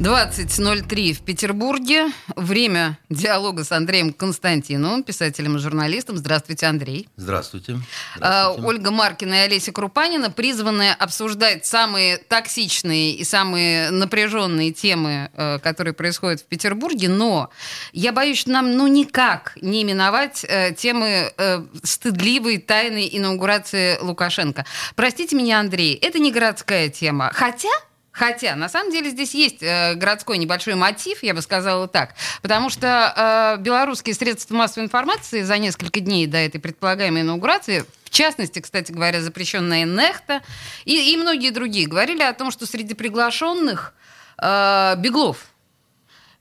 [0.00, 2.12] 20.03 в Петербурге.
[2.36, 6.16] Время диалога с Андреем Константиновым, писателем и журналистом.
[6.16, 7.08] Здравствуйте, Андрей.
[7.16, 7.80] Здравствуйте.
[8.20, 8.68] А, Здравствуйте.
[8.68, 15.94] Ольга Маркина и Олеся Крупанина призваны обсуждать самые токсичные и самые напряженные темы, э, которые
[15.94, 17.50] происходят в Петербурге, но
[17.92, 24.64] я боюсь, что нам ну никак не миновать э, темы э, стыдливой тайной инаугурации Лукашенко.
[24.94, 27.32] Простите меня, Андрей, это не городская тема.
[27.34, 27.68] Хотя
[28.18, 32.68] Хотя, на самом деле, здесь есть э, городской небольшой мотив, я бы сказала так, потому
[32.68, 38.58] что э, белорусские средства массовой информации за несколько дней до этой предполагаемой инаугурации, в частности,
[38.58, 40.42] кстати говоря, запрещенная Нехта
[40.84, 43.94] и, и многие другие, говорили о том, что среди приглашенных
[44.42, 45.46] э, Беглов,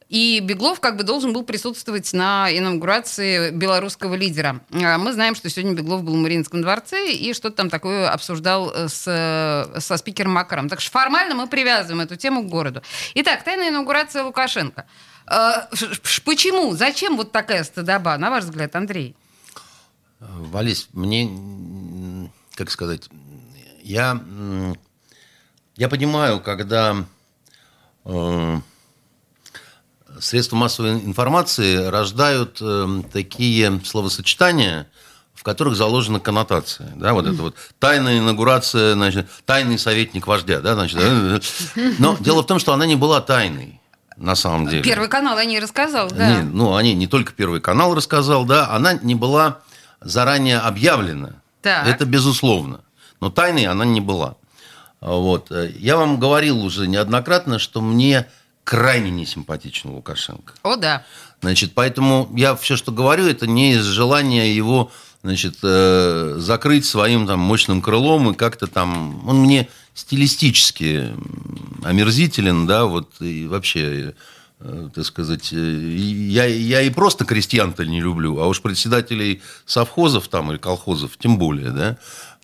[0.09, 4.61] и Беглов как бы должен был присутствовать на инаугурации белорусского лидера.
[4.71, 8.71] А Мы знаем, что сегодня Беглов был в Мариинском дворце и что-то там такое обсуждал
[8.71, 10.69] э, с, э, со спикером Макаром.
[10.69, 12.81] Так что формально мы привязываем эту тему к городу.
[13.15, 14.85] Итак, тайная инаугурация Лукашенко.
[15.29, 15.67] Э,
[16.23, 16.73] Почему?
[16.75, 19.15] Зачем вот такая стыдоба, на ваш взгляд, Андрей?
[20.19, 23.09] Валис, мне, как сказать,
[23.83, 24.19] я,
[25.75, 27.05] я понимаю, когда
[28.05, 28.57] э,
[30.19, 34.87] средства массовой информации рождают э, такие словосочетания,
[35.33, 36.91] в которых заложена коннотация.
[36.95, 40.59] Да, вот это вот тайная инаугурация, значит, тайный советник вождя.
[40.59, 40.99] Да, значит,
[41.99, 43.79] но дело в том, что она не была тайной.
[44.15, 44.81] На самом деле.
[44.81, 46.37] Первый канал о ней рассказал, да.
[46.37, 49.59] Не, ну, они не только Первый канал рассказал, да, она не была
[50.01, 51.33] заранее объявлена.
[51.61, 51.87] Так.
[51.87, 52.81] Это безусловно.
[53.21, 54.35] Но тайной она не была.
[55.01, 55.51] Вот.
[55.51, 58.27] Я вам говорил уже неоднократно, что мне
[58.67, 60.53] крайне несимпатичен Лукашенко.
[60.61, 61.05] О, да.
[61.41, 64.91] Значит, поэтому я все, что говорю, это не из желания его
[65.23, 69.25] значит, э, закрыть своим там, мощным крылом и как-то там...
[69.25, 71.13] Он мне стилистически
[71.81, 74.15] омерзителен, да, вот, и вообще,
[74.59, 80.27] э, так сказать, э, я, я и просто крестьян-то не люблю, а уж председателей совхозов
[80.27, 81.97] там или колхозов тем более, да,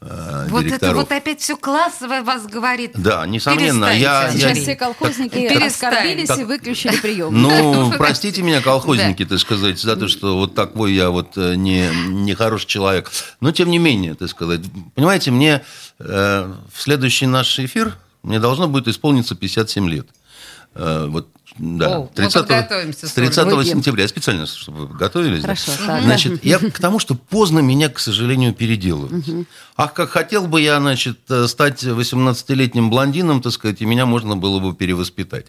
[0.05, 0.95] э, Вот это директоров.
[0.95, 2.91] вот опять все классовое вас говорит.
[2.95, 4.25] Да, несомненно, я...
[4.27, 4.41] Андрей.
[4.41, 5.67] я- Сейчас все колхозники Перестань.
[5.67, 6.39] оскорбились Так.
[6.39, 7.41] и выключили прием.
[7.41, 11.89] Ну, простите меня, колхозники, так сказать, за то, что вот такой я вот э, не,
[12.09, 13.11] не хороший человек.
[13.39, 14.61] Но, тем не менее, так сказать,
[14.95, 15.61] понимаете, мне
[15.99, 20.07] э, в следующий наш эфир мне должно будет исполниться 57 лет.
[20.75, 21.29] Э, вот,
[21.59, 23.27] да, О, мы подготовимся с с Ольгой.
[23.31, 23.63] 30 Выпьем.
[23.75, 24.01] сентября.
[24.03, 25.41] Я специально, чтобы вы готовились.
[25.41, 25.49] да.
[25.49, 26.01] Хорошо, так.
[26.01, 29.23] Значит, я к тому, что поздно меня, к сожалению, переделывают.
[29.77, 34.35] Ах, как хотел бы я, значит, э, стать 18-летним блондином, так сказать, и меня можно
[34.35, 35.45] было бы перевоспитать.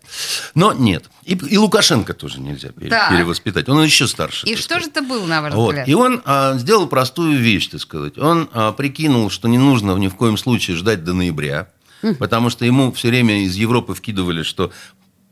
[0.55, 1.07] Но нет.
[1.25, 3.11] И, и Лукашенко тоже нельзя пере- Так.
[3.11, 3.67] перевоспитать.
[3.71, 4.47] Он еще старше.
[4.47, 5.69] И что же это было, на ваш Вот.
[5.71, 5.89] взгляд?
[5.89, 8.19] И он а, сделал простую вещь, так сказать.
[8.19, 11.69] Он а, прикинул, что не нужно ни в коем случае ждать до ноября,
[12.19, 14.73] потому что ему все время из Европы вкидывали, что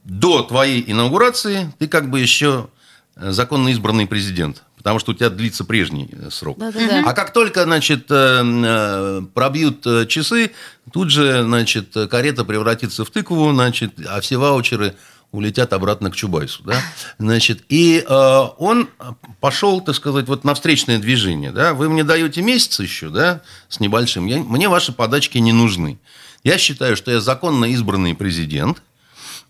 [0.04, 2.68] до твоей инаугурации ты как бы еще
[3.16, 6.58] э, законно избранный президент, потому что у тебя длится прежний э, срок.
[6.58, 7.02] Да-да-да.
[7.06, 10.52] А как только, значит, э, пробьют часы,
[10.92, 14.94] тут же, значит, карета превратится в тыкву, значит, а все ваучеры
[15.32, 16.80] улетят обратно к Чубайсу, да,
[17.18, 18.88] значит, и э, он
[19.40, 23.80] пошел, так сказать, вот на встречное движение, да, вы мне даете месяц еще, да, с
[23.80, 25.98] небольшим, я, мне ваши подачки не нужны.
[26.44, 28.82] Я считаю, что я законно избранный президент,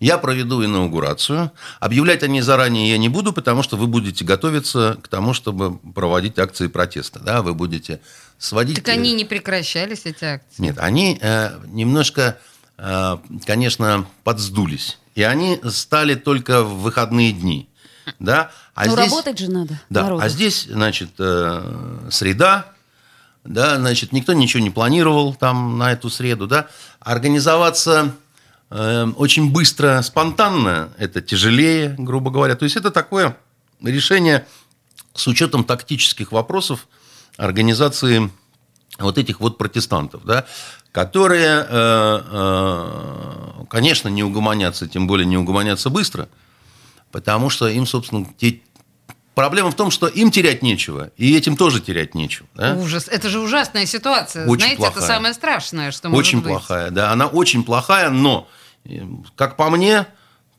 [0.01, 1.53] я проведу инаугурацию.
[1.79, 5.79] Объявлять о ней заранее я не буду, потому что вы будете готовиться к тому, чтобы
[5.79, 7.21] проводить акции протеста.
[7.21, 7.41] Да?
[7.41, 8.01] Вы будете
[8.37, 8.77] сводить...
[8.77, 10.61] Так они не прекращались, эти акции.
[10.61, 12.39] Нет, они э, немножко,
[12.79, 13.17] э,
[13.47, 14.99] конечно, подсдулись.
[15.15, 17.69] И они стали только в выходные дни.
[18.19, 18.51] Да?
[18.75, 19.81] А Ну, здесь- работать же надо.
[19.89, 20.25] да, народу.
[20.25, 22.73] а здесь, значит, э, среда,
[23.45, 26.69] да, значит, никто ничего не планировал там на эту среду, да.
[27.01, 28.15] Организоваться
[28.71, 32.55] э, очень быстро, спонтанно, это тяжелее, грубо говоря.
[32.55, 33.37] То есть это такое
[33.83, 34.47] решение
[35.15, 36.87] с учетом тактических вопросов
[37.37, 38.31] организации
[38.99, 40.45] вот этих вот протестантов, да,
[40.93, 46.29] которые, э, э, конечно, не угомонятся, тем более не угомонятся быстро,
[47.11, 48.61] потому что им, собственно, те-
[49.35, 52.47] проблема в том, что им терять нечего, и этим тоже терять нечего.
[52.55, 52.75] да.
[52.75, 53.09] Ужас.
[53.09, 54.47] Это же ужасная ситуация.
[54.47, 55.09] Очень Знаете, это плохая.
[55.09, 56.49] самое страшное, что может Очень быть.
[56.49, 58.49] плохая, да, она очень плохая, но,
[58.85, 59.01] э,
[59.37, 60.07] как по мне,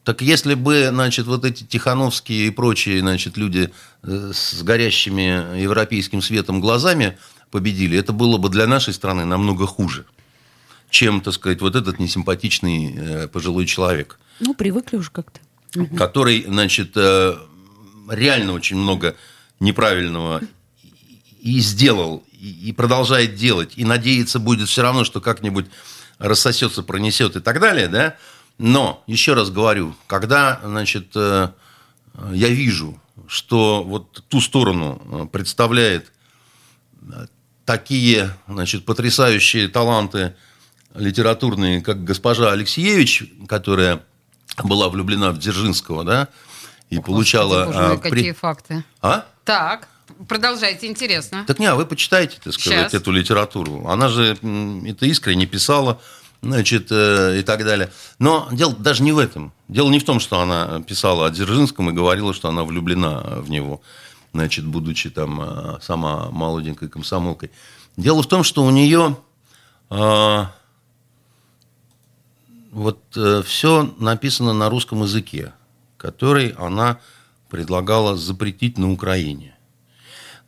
[0.04, 3.72] так если бы, значит, вот эти Тихановские и прочие, значит, люди
[4.04, 7.18] э, с горящими европейским светом глазами
[7.52, 10.06] победили, это было бы для нашей страны намного хуже,
[10.90, 14.20] чем, так сказать, вот этот несимпатичный э, пожилой человек.
[14.40, 15.40] Ну, привыкли уже как-то.
[15.98, 17.36] Который, значит, э,
[18.10, 19.16] реально очень много
[19.60, 20.42] неправильного
[21.40, 25.68] и сделал, и продолжает делать, и надеяться будет все равно, что как-нибудь
[26.18, 28.18] рассосется, пронесет и так далее, да.
[28.58, 31.50] Но, еще раз говорю, когда, значит, э,
[32.32, 36.12] я вижу, что вот ту сторону представляет
[37.66, 40.36] такие, значит, потрясающие таланты
[40.94, 44.04] литературные, как госпожа Алексеевич, которая
[44.64, 46.28] была влюблена в Дзержинского, да,
[46.94, 47.66] и Ох, получала...
[47.66, 48.84] Боже мой, а, при- какие факты.
[49.02, 49.26] А?
[49.44, 49.88] Так,
[50.28, 51.44] продолжайте, интересно.
[51.48, 52.94] Так не, а вы почитайте, так сказать, Щас.
[52.94, 53.88] эту литературу.
[53.88, 54.38] Она же
[54.86, 56.00] это искренне писала,
[56.42, 57.92] значит, э, и так далее.
[58.20, 59.52] Но дело даже не в этом.
[59.68, 63.50] Дело не в том, что она писала о Дзержинском и говорила, что она влюблена в
[63.50, 63.82] него,
[64.34, 67.50] значит, будучи там э, сама молоденькой комсомолкой.
[67.98, 69.18] Дело в том, что у нее
[69.92, 70.52] а,
[72.72, 73.00] вот
[73.46, 75.54] все написано на русском языке,
[76.04, 77.00] который она
[77.50, 79.56] предлагала запретить на Украине.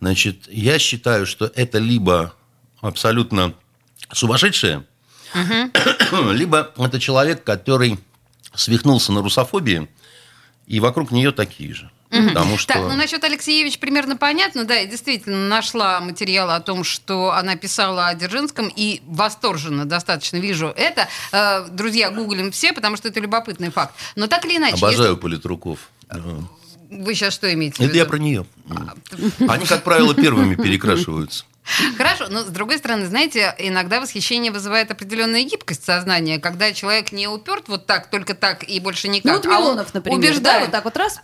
[0.02, 2.34] Значит, я считаю, что это либо
[2.82, 3.54] абсолютно
[4.12, 4.86] сумасшедшая,
[6.34, 7.98] либо это человек, который
[8.54, 9.88] свихнулся на русофобии,
[10.68, 11.90] и вокруг нее такие же.
[12.28, 12.74] Потому что...
[12.74, 17.56] Так, ну насчет Алексеевич примерно понятно, да, я действительно нашла материалы о том, что она
[17.56, 21.08] писала о Дзержинском, и восторженно достаточно вижу это.
[21.32, 23.96] Э, Друзья, гуглим все, потому что это любопытный факт.
[24.16, 25.80] Но так или иначе, Обожаю политруков.
[26.12, 26.48] если-
[26.90, 27.98] вы сейчас что имеете в Это виду?
[27.98, 28.46] я про нее.
[29.48, 31.46] Они, как правило, первыми перекрашиваются.
[31.98, 37.28] Хорошо, но с другой стороны, знаете, иногда восхищение вызывает определенная гибкость сознания, когда человек не
[37.28, 39.26] уперт вот так, только так и больше никак.
[39.26, 40.62] Ну, вот а он Милонов, например, да, убеждает.
[40.64, 41.22] вот так вот раз,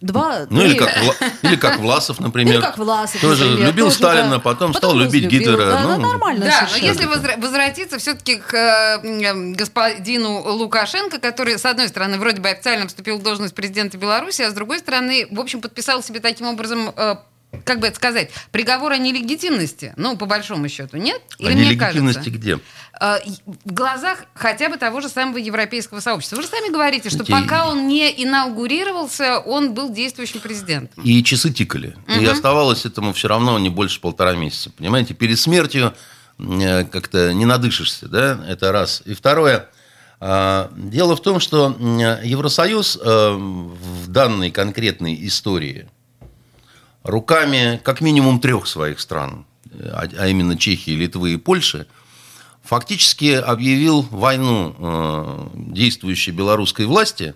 [0.00, 0.78] два, Ну, или три.
[0.78, 2.54] как, Вла- или как Власов, например.
[2.54, 4.38] Или как Власов, Тоже например, любил тоже, Сталина, да.
[4.40, 5.70] потом, стал Потом любить разлюбил, Гитлера.
[5.70, 11.64] Да, ну, ну, нормально Да, но если возвратиться все-таки к э, господину Лукашенко, который, с
[11.64, 15.38] одной стороны, вроде бы официально вступил в должность президента Беларуси, а с другой стороны, в
[15.38, 17.16] общем, подписал себе таким образом, э,
[17.64, 19.92] как бы это сказать, приговор о нелегитимности.
[19.96, 21.20] Ну, по большому счету, нет?
[21.38, 22.30] А Или мне нелегитимности кажется?
[22.30, 22.58] где?
[23.00, 23.18] Э,
[23.64, 26.36] в глазах хотя бы того же самого европейского сообщества.
[26.36, 31.02] Вы же сами говорите, что Знаете, пока он не инаугурировался, он был действующим президентом.
[31.02, 31.96] И часы тикали.
[32.08, 34.70] И оставалось этому все равно не больше полтора месяца.
[34.70, 35.94] Понимаете, перед смертью
[36.38, 39.02] э, как-то не надышишься, да, это раз.
[39.04, 39.68] И второе,
[40.20, 41.74] а, дело в том, что
[42.22, 45.88] Евросоюз э, в данной конкретной истории
[47.02, 51.86] руками как минимум трех своих стран, а а именно Чехии, Литвы и Польши,
[52.62, 57.34] фактически объявил войну э, действующей белорусской власти,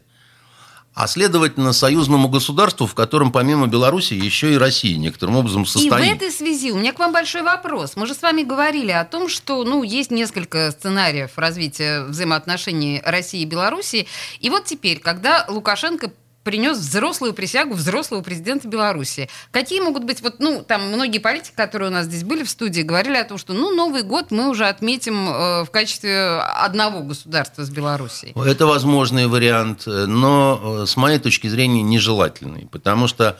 [0.94, 5.68] а следовательно союзному государству, в котором помимо Беларуси еще и Россия некоторым образом И в
[5.68, 6.16] состоит.
[6.16, 7.96] этой связи у меня к вам большой вопрос.
[7.96, 13.42] Мы же с вами говорили о том, что ну, есть несколько сценариев развития взаимоотношений России
[13.42, 14.06] и Белоруссии.
[14.38, 16.12] И вот теперь, когда Лукашенко
[16.44, 19.28] принес взрослую присягу взрослого президента Беларуси.
[19.50, 22.82] Какие могут быть, вот, ну, там многие политики, которые у нас здесь были в студии,
[22.82, 27.64] говорили о том, что, ну, Новый год мы уже отметим э, в качестве одного государства
[27.64, 28.32] с Белоруссией.
[28.46, 33.38] Это возможный вариант, но э, с моей точки зрения нежелательный, потому что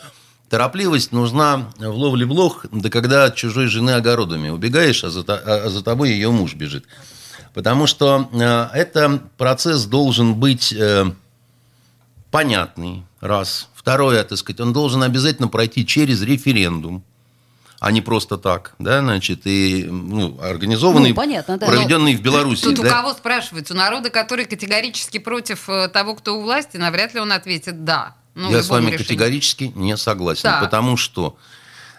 [0.49, 5.41] торопливость нужна в ловле блох, да когда от чужой жены огородами убегаешь, а за, то-
[5.45, 6.87] а за тобой ее муж бежит.
[7.53, 11.05] Потому что э, это процесс должен быть э,
[12.35, 13.69] понятный, раз.
[13.77, 17.05] Второе, так сказать, он должен обязательно пройти через референдум,
[17.79, 21.67] а не просто так, да, значит, и ну, организованный, Ну, понятно, да.
[21.67, 22.65] проведенный в Беларуси.
[22.65, 22.91] Тут у да.
[22.91, 23.71] кого спрашивать?
[23.71, 28.17] У народа, который категорически против э, того, кто у власти, навряд ли он ответит «да».
[28.35, 28.99] Ну, Я с вами решению.
[29.07, 30.61] категорически не согласен, Так.
[30.61, 31.37] потому что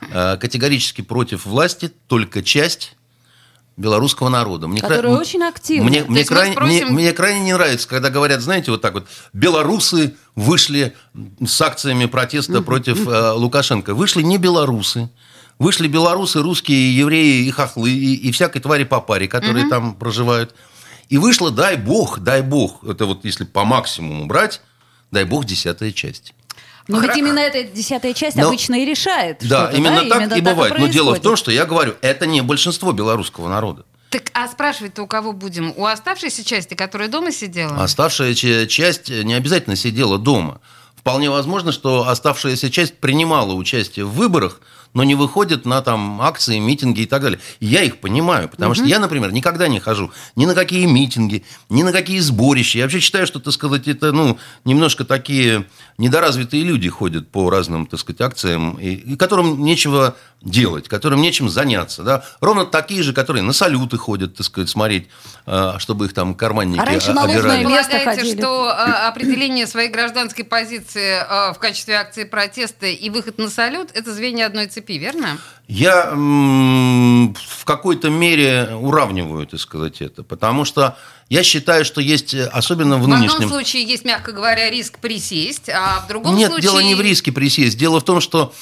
[0.01, 2.95] э, категорически против власти только часть
[3.77, 4.67] белорусского народа.
[4.67, 5.89] Мне Которая кра- очень активна.
[5.89, 8.94] Мне, То мне крайне, мне- спросим- мне крайне не нравится, когда говорят, знаете, вот так
[8.94, 10.96] вот, белорусы вышли
[11.46, 13.94] с акциями протеста против э, Лукашенко.
[13.94, 15.10] Вышли не белорусы,
[15.60, 20.55] вышли белорусы, русские, евреи и хохлы, и, и всякой твари по паре, которые там проживают.
[21.10, 24.62] И вышло, дай бог, дай бог, это вот если по максимуму брать,
[25.12, 26.34] дай бог, десятая часть.
[26.88, 29.39] Но ведь Хра- именно эта десятая часть Но- обычно и решает.
[29.48, 30.77] Да, именно так Именно и бывает.
[30.77, 33.84] Но дело в том, что я говорю, это не большинство белорусского народа.
[34.12, 35.74] Так, а спрашивать-то у кого будем?
[35.75, 37.84] У оставшейся части, которая дома сидела?
[37.84, 40.62] Оставшая че- часть не обязательно сидела дома.
[40.96, 44.62] Вполне возможно, что оставшаяся часть принимала участие в выборах,
[44.96, 47.40] но не выходят на там акции, митинги и так далее.
[47.60, 51.44] И я их понимаю, потому что я, например, никогда не хожу ни на какие митинги,
[51.70, 52.80] ни на какие сборища.
[52.80, 55.66] Я вообще считаю, что, так сказать, это, ну, немножко такие
[55.98, 61.50] недоразвитые люди ходят по разным, так сказать, акциям, и, и которым нечего делать, которым нечем
[61.50, 62.24] заняться, да.
[62.40, 65.08] Ровно такие же, которые на салюты ходят, так сказать, смотреть,
[65.46, 67.66] а, чтобы их там карманники А раньше обирали.
[67.66, 68.40] Место полагаете, ходили.
[68.40, 73.90] что а, определение своей гражданской позиции а, в качестве акции протеста и выход на салют–
[73.94, 75.38] это звенья одной цепи, верно?
[75.68, 80.98] Я в какой-то мере уравниваю, так сказать, это, потому что
[81.30, 83.34] я считаю, что есть, особенно в, В нынешнем...
[83.34, 86.70] одном случае есть, мягко говоря, риск присесть, а в другом Нет, случае...
[86.70, 87.77] дело не в риске присесть.
[87.77, 88.54] Дело в том, что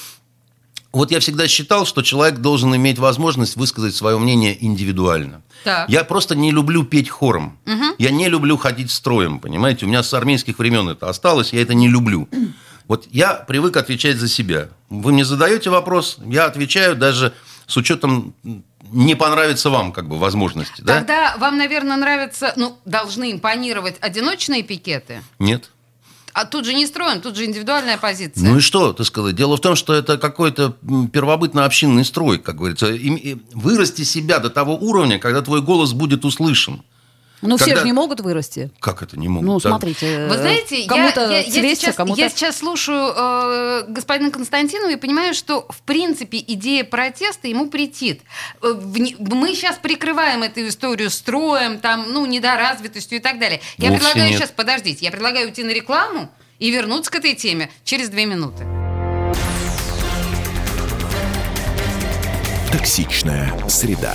[0.94, 5.42] вот я всегда считал, что человек должен иметь возможность высказать свое мнение индивидуально.
[5.64, 5.88] Так.
[5.88, 7.58] Я просто не люблю петь хором.
[7.98, 9.86] Я не люблю ходить строем, понимаете?
[9.86, 12.28] У меня с армейских времен это осталось, я это не люблю.
[12.88, 14.68] Вот я привык отвечать за себя.
[14.90, 17.32] Вы мне задаете вопрос, я отвечаю даже
[17.66, 18.34] с учетом
[18.92, 20.98] не понравится вам как бы возможности, да?
[20.98, 25.22] Тогда вам, наверное, нравятся, ну, должны импонировать одиночные пикеты.
[25.38, 25.70] Нет.
[26.32, 28.42] А тут же не строим, тут же индивидуальная позиция.
[28.42, 29.36] Ну и что, так сказать?
[29.36, 30.76] Дело в том, что это какой-то
[31.12, 32.92] первобытно-общинный строй, как говорится.
[32.92, 36.82] И вырасти себя до того уровня, когда твой голос будет услышан.
[37.42, 38.70] Ну, все же не могут вырасти.
[38.80, 39.46] Как это не могут?
[39.46, 39.68] Ну, Да.
[39.70, 40.26] смотрите.
[40.28, 42.20] Вы э, знаете, я, кому-то я- я свесится, сейчас, кому-то...
[42.20, 48.22] я сейчас слушаю э, господина Константинова и понимаю, что, в принципе, идея протеста ему претит.
[48.62, 53.60] Э, Мы сейчас прикрываем эту историю строем, там, ну, недоразвитостью и так далее.
[53.76, 54.38] Я Вовсе предлагаю нет.
[54.38, 58.64] сейчас, подождите, я предлагаю уйти на рекламу и вернуться к этой теме через две минуты.
[62.72, 64.14] Токсичная среда.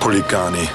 [0.00, 0.68] Хулиганы.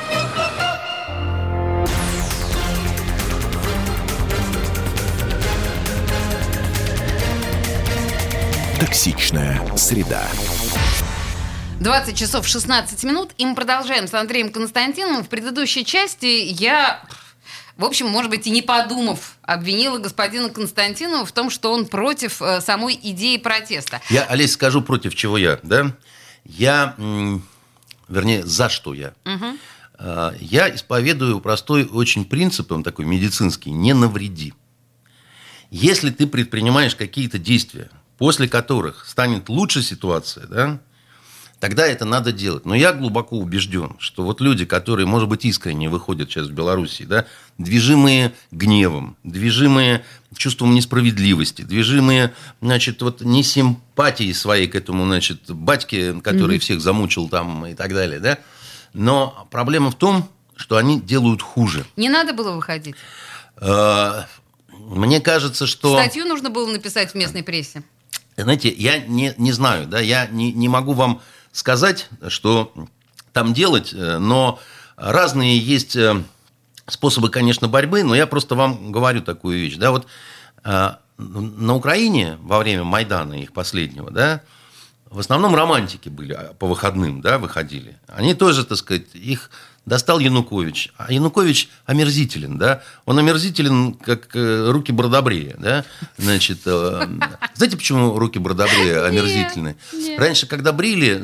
[8.80, 10.28] Токсичная среда.
[11.80, 15.24] 20 часов 16 минут, и мы продолжаем с Андреем Константиновым.
[15.24, 17.02] В предыдущей части я,
[17.78, 22.42] в общем, может быть, и не подумав, обвинила господина Константинова в том, что он против
[22.42, 24.02] э, самой идеи протеста.
[24.10, 25.92] Я, Олесь, скажу, против чего я, да?
[26.44, 27.44] Я, м,
[28.12, 29.14] вернее, за что я.
[29.98, 34.54] А, Я исповедую простой очень принцип, он такой медицинский, не навреди.
[35.72, 40.80] Если ты предпринимаешь какие-то действия, после которых станет лучше ситуация, да,
[41.62, 42.66] тогда это надо делать.
[42.66, 47.04] Но я глубоко убежден, что вот люди, которые, может быть, искренне выходят сейчас в Белоруссии,
[47.04, 47.26] да,
[47.60, 50.04] движимые гневом, движимые
[50.36, 57.30] чувством несправедливости, движимые, значит, вот не симпатией своей к этому, значит, батьке, который всех замучил
[57.30, 58.40] там и так далее, да,
[58.94, 61.86] но проблема в том, что они делают хуже.
[61.96, 62.96] Не надо было выходить.
[63.58, 64.24] Э,
[64.70, 65.94] Мне кажется, что...
[65.94, 67.84] Статью нужно было написать в местной прессе.
[68.36, 72.74] Знаете, я не, не знаю, да, я не, не могу вам сказать, что
[73.34, 74.60] там делать, э, но
[74.96, 76.22] разные есть э,
[76.88, 80.08] способы, конечно, борьбы, но я просто вам говорю такую вещь, да, вот
[80.64, 84.42] э, на Украине во время Майдана их последнего, да,
[85.12, 88.00] в основном романтики были а, по выходным, да, выходили.
[88.08, 89.52] Они тоже, так сказать, их
[89.92, 90.94] достал Янукович.
[90.96, 92.82] А Янукович омерзителен, да.
[93.04, 95.84] Он омерзителен, как э, руки Бродобрея, да.
[96.18, 97.08] Значит, э,
[97.56, 99.76] знаете, почему руки Бродобрея омерзительны?
[100.18, 101.22] Раньше, когда брили,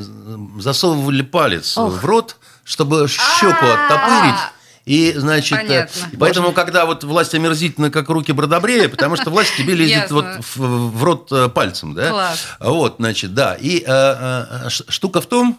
[0.60, 4.42] засовывали палец в рот, чтобы щеку оттопырить.
[4.84, 6.10] И, значит, э, Понятно.
[6.12, 10.26] и поэтому, когда вот власть омерзительна, как руки Бродобрея, потому что власть тебе лезет вот
[10.26, 12.10] в, в рот пальцем, да?
[12.10, 12.40] Класс.
[12.60, 13.56] Вот, значит, да.
[13.56, 15.58] И э, э, штука в том,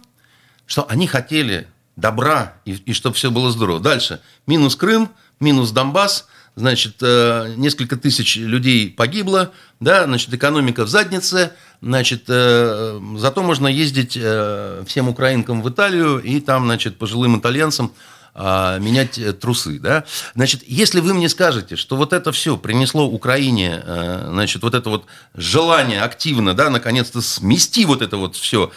[0.66, 3.80] что они хотели добра и, и чтобы все было здорово.
[3.80, 4.20] Дальше.
[4.46, 6.26] Минус Крым, минус Донбасс.
[6.54, 13.68] Значит, э, несколько тысяч людей погибло, да, значит, экономика в заднице, значит, э, зато можно
[13.68, 17.92] ездить э, всем украинкам в Италию и там, значит, пожилым итальянцам
[18.34, 20.04] а, менять трусы, да.
[20.34, 23.82] Значит, если вы мне скажете, что вот это все принесло Украине,
[24.28, 28.70] значит, вот это вот желание активно, да, наконец-то смести вот это вот все,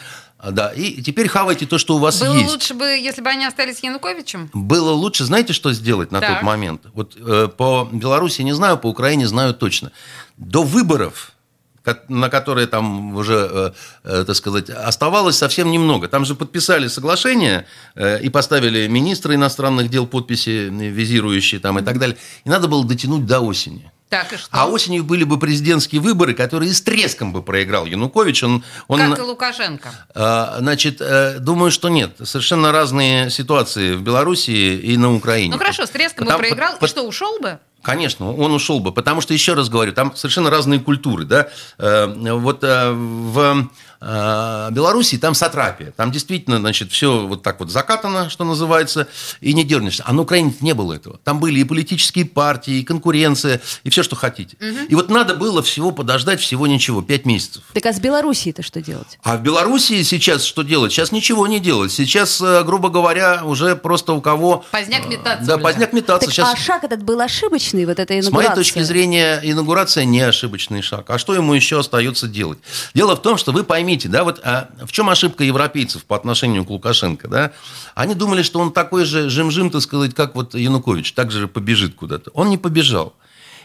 [0.50, 2.50] да, и теперь хавайте то, что у вас Было есть.
[2.50, 4.50] лучше бы, если бы они остались Януковичем?
[4.54, 6.36] Было лучше, знаете, что сделать на Так.
[6.38, 6.82] тот момент?
[6.94, 9.92] Вот э, по Беларуси не знаю, по Украине знаю точно.
[10.38, 11.34] До выборов,
[12.08, 13.72] на которые там уже, э,
[14.04, 16.08] э, так сказать, оставалось совсем немного.
[16.08, 22.00] Там же подписали соглашение э, и поставили министры иностранных дел подписи, визирующие там и так
[22.00, 22.18] далее.
[22.46, 23.92] И надо было дотянуть до осени.
[24.12, 24.48] Так, и что?
[24.52, 28.44] А осенью были бы президентские выборы, которые с треском бы проиграл Янукович.
[28.44, 29.90] Он, он, Как и Лукашенко.
[30.14, 32.18] а, Значит, э, думаю, что нет.
[32.22, 35.54] Совершенно разные ситуации в Белоруссии и на Украине.
[35.54, 37.58] Ну хорошо, с треском бы Потому- проиграл, по- и что, ушел бы?
[37.82, 41.26] Конечно, он ушел бы, потому что, еще раз говорю, там совершенно разные культуры.
[41.26, 41.48] Да?
[41.78, 43.70] Э, Вот э, в
[44.02, 49.08] э, Белоруссии там сатрапия, там действительно, значит, все вот так вот закатано, что называется,
[49.40, 50.04] и не дернешься.
[50.06, 51.20] А на Украине не было этого.
[51.24, 54.58] Там были и политические партии, и конкуренция, и все, что хотите.
[54.90, 57.64] И вот надо было всего подождать, всего ничего, пять месяцев.
[57.74, 59.18] Так а с Белоруссией-то что делать?
[59.24, 60.92] А в Белоруссии сейчас что делать?
[60.92, 61.92] Сейчас ничего не делать.
[61.92, 64.66] Сейчас, грубо говоря, уже просто у кого...
[64.72, 65.46] Поздняк метаться.
[65.46, 66.28] Да, поздняк метаться.
[66.28, 66.54] Так, Сейчас...
[66.54, 68.32] А шаг этот был ошибочный, вот эта С инаугурация?
[68.32, 71.10] моей точки зрения, инаугурация не ошибочный шаг.
[71.10, 72.60] А что ему еще остается делать?
[72.94, 76.66] Дело в том, что вы поймите, да, вот а, в чем ошибка европейцев по отношению
[76.66, 77.52] к Лукашенко, да?
[77.96, 81.96] Они думали, что он такой же жим-жим, так сказать, как вот Янукович, так же побежит
[81.96, 82.32] куда-то.
[82.32, 83.14] Он не побежал.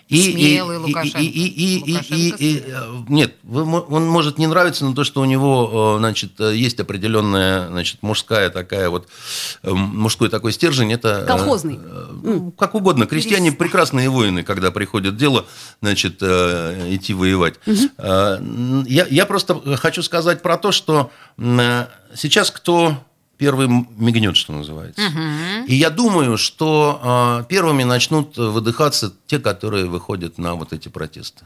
[0.08, 1.18] Смелый Лукашенко.
[1.18, 3.04] и- и- и- и- Лукашенко и- и- смелый.
[3.08, 6.54] нет, вы мо- он может не нравиться, но то, что у него, э, значит, э,
[6.54, 9.08] есть определенная, значит, мужская такая вот,
[9.64, 11.22] э, мужской такой стержень, это...
[11.24, 11.80] э, Колхозный.
[11.82, 13.06] э, ну, как угодно.
[13.06, 15.46] Крестьяне прекрасные воины, когда приходит дело,
[15.82, 17.54] значит, э, идти воевать.
[17.98, 18.38] Э,
[18.86, 22.96] Я, я просто хочу сказать про то, что э, сейчас кто
[23.38, 25.02] первый мигнет, что называется.
[25.66, 31.44] И я думаю, что э, первыми начнут выдыхаться те, которые выходят на вот эти протесты.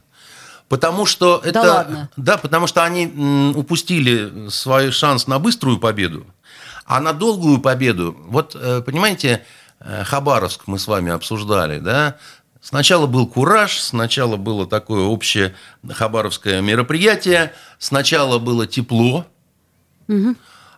[0.68, 1.62] Потому что это...
[1.62, 2.10] ладно?
[2.16, 6.24] Да, потому что они м, упустили свой шанс на быструю победу,
[6.84, 9.44] а на долгую победу, вот, э, понимаете,
[9.80, 12.16] э, Хабаровск мы с вами обсуждали, да,
[12.62, 15.54] Сначала был кураж, сначала было такое общее
[15.88, 19.26] хабаровское мероприятие, сначала было тепло,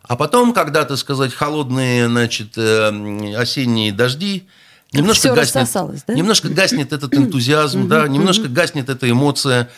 [0.07, 4.47] а потом, когда, так сказать, холодные, значит, э, осенние дожди,
[4.93, 5.69] немножко всё гаснет,
[6.07, 6.13] да?
[6.15, 9.71] немножко гаснет этот энтузиазм, да, немножко гаснет эта эмоция,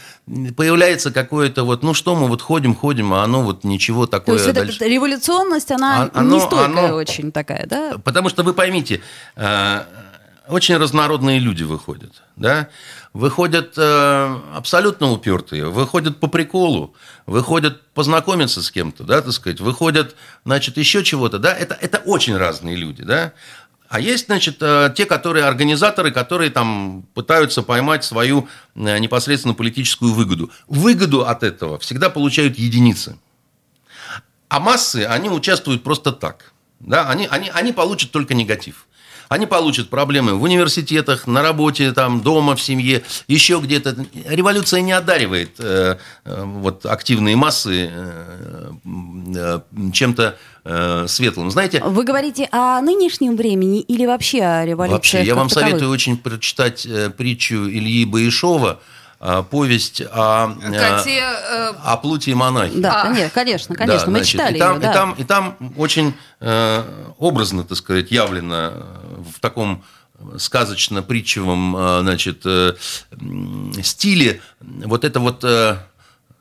[0.57, 4.35] появляется какое-то вот, ну что мы вот ходим, ходим, а оно вот ничего То такое
[4.37, 4.77] есть вот дальше.
[4.77, 7.93] эта революционность, она А- оно- не стойкая оно- очень такая, да?
[8.03, 9.03] Потому что вы поймите,
[9.37, 9.81] э,
[10.49, 12.69] очень разнородные люди выходят, да?
[13.13, 16.95] Выходят э, абсолютно упертые, выходят по приколу,
[17.27, 21.55] выходят познакомиться с кем-то, да, так сказать, выходят, значит, еще чего-то, да?
[21.55, 23.33] Это, это очень разные люди, да?
[23.89, 30.13] А есть, значит, э, те, которые организаторы, которые там пытаются поймать свою э, непосредственно политическую
[30.13, 30.51] выгоду.
[30.67, 33.19] Выгоду от этого всегда получают единицы.
[34.49, 36.53] А массы, они участвуют просто так.
[36.81, 37.09] Да?
[37.09, 38.87] Они, они, они получат только негатив.
[39.35, 43.97] Они получат проблемы в университетах, на работе, там, дома, в семье, еще где-то.
[44.29, 48.71] Революция не одаривает э, э, вот, активные массы э,
[49.35, 49.61] э,
[49.93, 51.51] чем-то э, светлым.
[51.51, 54.95] Знаете, Вы говорите о нынешнем времени или вообще о революции?
[54.95, 58.79] Вообще, я вам советую очень прочитать притчу Ильи Баишова,
[59.51, 62.79] повесть о, э, Коте, э, о Плуте и монахе.
[62.79, 63.03] Да, А.
[63.05, 64.05] конечно, конечно, конечно.
[64.05, 64.91] Да, мы значит, читали и там, ее, да.
[64.91, 68.83] и, там, и там очень э, образно, так сказать, явлено э,
[69.35, 69.83] в таком
[70.37, 72.75] сказочно-притчевом э, значит, э,
[73.83, 75.79] стиле вот это вот э,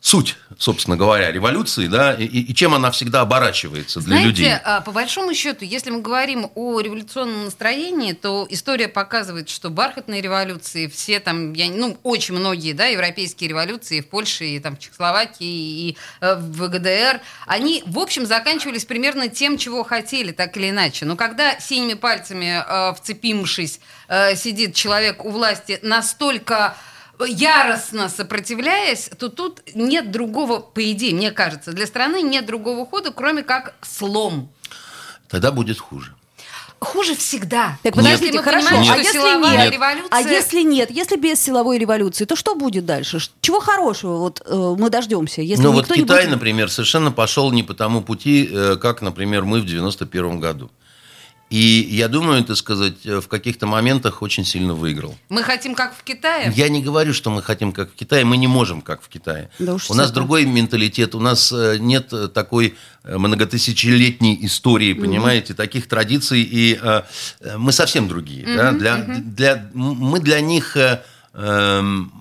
[0.03, 4.53] суть, собственно говоря, революции, да, и, и чем она всегда оборачивается для Знаете, людей.
[4.61, 10.19] а, по большому счету, если мы говорим о революционном настроении, то история показывает, что бархатные
[10.19, 14.79] революции, все там, я, ну, очень многие, да, европейские революции в Польше, и там в
[14.79, 15.37] Чехословакии,
[15.87, 21.05] и э, в ГДР, они, в общем, заканчивались примерно тем, чего хотели, так или иначе.
[21.05, 26.75] Но когда синими пальцами, э, вцепившись, э, сидит человек у власти настолько
[27.19, 33.11] яростно сопротивляясь, то тут нет другого, по идее, мне кажется, для страны нет другого хода,
[33.11, 34.51] кроме как слом.
[35.29, 36.13] Тогда будет хуже.
[36.79, 37.77] Хуже всегда.
[37.81, 38.03] Так Нет.
[38.03, 38.67] подождите, Если мы хорошо.
[38.67, 39.73] понимаем, а если силовая нет?
[39.73, 40.09] революция...
[40.11, 43.19] А если нет, если без силовой революции, то что будет дальше?
[43.39, 46.31] Чего хорошего вот э, мы дождемся, если ну вот Китай, будет...
[46.31, 50.71] например, совершенно пошел не по тому пути, э, как, например, мы в 91 году.
[51.53, 55.15] И я думаю, так сказать, в каких-то моментах очень сильно выиграл.
[55.29, 56.51] Мы хотим, как в Китае?
[56.55, 58.25] Я не говорю, что мы хотим, как в Китае.
[58.25, 59.51] Мы не можем, как в Китае.
[59.59, 60.15] Да уж у нас всяко.
[60.15, 61.13] другой менталитет.
[61.13, 66.41] У нас э, нет э, такой э, многотысячелетней истории, понимаете, таких традиций.
[66.41, 67.03] И э,
[67.41, 68.47] э, мы совсем другие.
[68.47, 68.71] да?
[68.71, 71.03] для, для, мы для них э,
[71.35, 72.11] эм,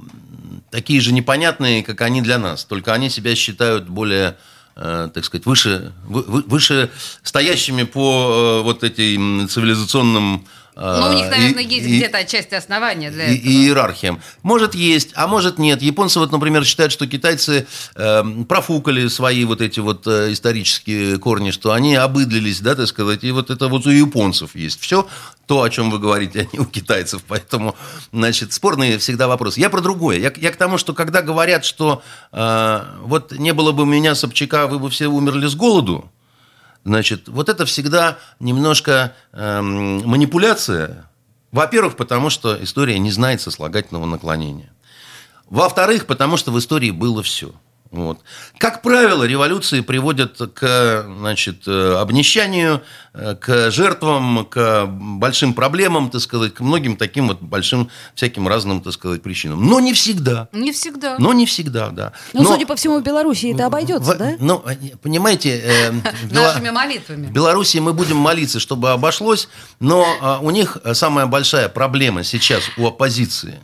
[0.70, 2.66] такие же непонятные, как они для нас.
[2.66, 4.34] Только они себя считают более э,
[4.74, 6.90] так сказать, выше, вы- вы- выше
[7.22, 12.54] стоящими по э, вот этим цивилизационным Ну, у них, наверное, и- есть и- где-то отчасти
[12.54, 13.50] основания для и- этого.
[13.52, 14.20] иерархиям.
[14.42, 15.82] Может есть, а может нет.
[15.82, 21.50] Японцы вот, например, считают, что китайцы э, профукали свои вот эти вот э, исторические корни,
[21.50, 25.06] что они обыдлились, да, так сказать, и вот это вот у японцев есть все
[25.46, 27.22] то, о чем вы говорите, а не у китайцев.
[27.28, 27.74] Поэтому,
[28.12, 29.58] значит, спорный всегда вопрос.
[29.58, 30.18] Я про другое.
[30.18, 34.66] Я, я к тому, что когда говорят, что э, вот не было бы меня, Собчака,
[34.66, 36.10] вы бы все умерли с голоду,
[36.84, 41.08] Значит, вот это всегда немножко эм, манипуляция.
[41.52, 44.72] Во-первых, потому что история не знает сослагательного наклонения.
[45.48, 47.52] Во-вторых, потому что в истории было все.
[47.92, 48.20] Вот.
[48.56, 52.80] Как правило, революции приводят к значит, э, обнищанию,
[53.12, 58.80] э, к жертвам, к большим проблемам, так сказать, к многим таким вот большим всяким разным,
[58.80, 59.66] так сказать, причинам.
[59.68, 60.48] Но не всегда.
[60.52, 61.16] Не всегда.
[61.18, 62.12] Но не всегда, да.
[62.32, 64.36] Ну, Но- судя по всему, в Беларуси это обойдется, в- да?
[64.38, 64.64] Ну,
[65.02, 65.90] понимаете, э,
[66.22, 67.26] в Бела- Нашими молитвами.
[67.26, 69.50] в Беларуси мы будем молиться, чтобы обошлось,
[69.80, 73.60] но а, у них самая большая проблема сейчас у оппозиции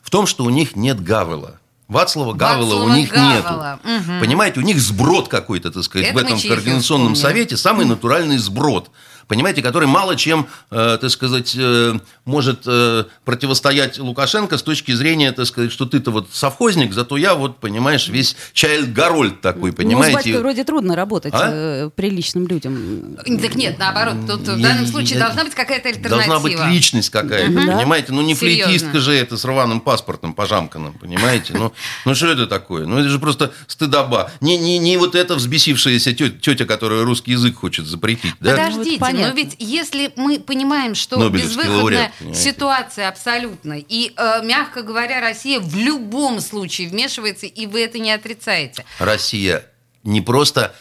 [0.00, 1.60] в том, что у них нет Гавела.
[1.88, 4.02] Вацлава Гавела у Вацлава них Гавела, нету.
[4.10, 4.20] мгм.
[4.20, 7.34] Понимаете, у них сброд какой-то, так сказать, Это в этом координационном вспомним.
[7.34, 8.90] совете, самый натуральный сброд.
[9.28, 15.32] Понимаете, который мало чем, э, так сказать, э, может э, противостоять Лукашенко с точки зрения,
[15.32, 19.74] так сказать, что ты-то вот совхозник, зато я вот, понимаешь, весь Чайльд Гарольд такой, Ну,
[19.74, 20.14] с понимаете.
[20.16, 21.50] батькой вроде трудно работать А?
[21.52, 23.16] э, приличным людям.
[23.42, 26.16] Так нет, наоборот, тут в Я- данном случае я- должна быть какая-то альтернатива.
[26.16, 27.66] Должна быть личность какая-то, Мгм.
[27.66, 28.12] понимаете?
[28.12, 28.64] Ну, не Серьезно.
[28.64, 31.52] флейтистка же это с рваным паспортом пожамканным, понимаете?
[31.52, 31.72] Ну,
[32.06, 32.86] ну что это такое?
[32.86, 34.30] Ну, это же просто стыдоба.
[34.40, 38.52] Не, не, не вот эта взбесившаяся тетя, тетя, которая русский язык хочет запретить, да?
[38.52, 39.34] Ну, Подождите, это понятно.
[39.34, 45.60] но ведь если мы понимаем, что безвыходная лауреат, ситуация абсолютно, и, э, мягко говоря, Россия
[45.60, 48.84] в любом случае вмешивается, и вы это не отрицаете.
[48.98, 49.64] Россия
[50.04, 50.74] не просто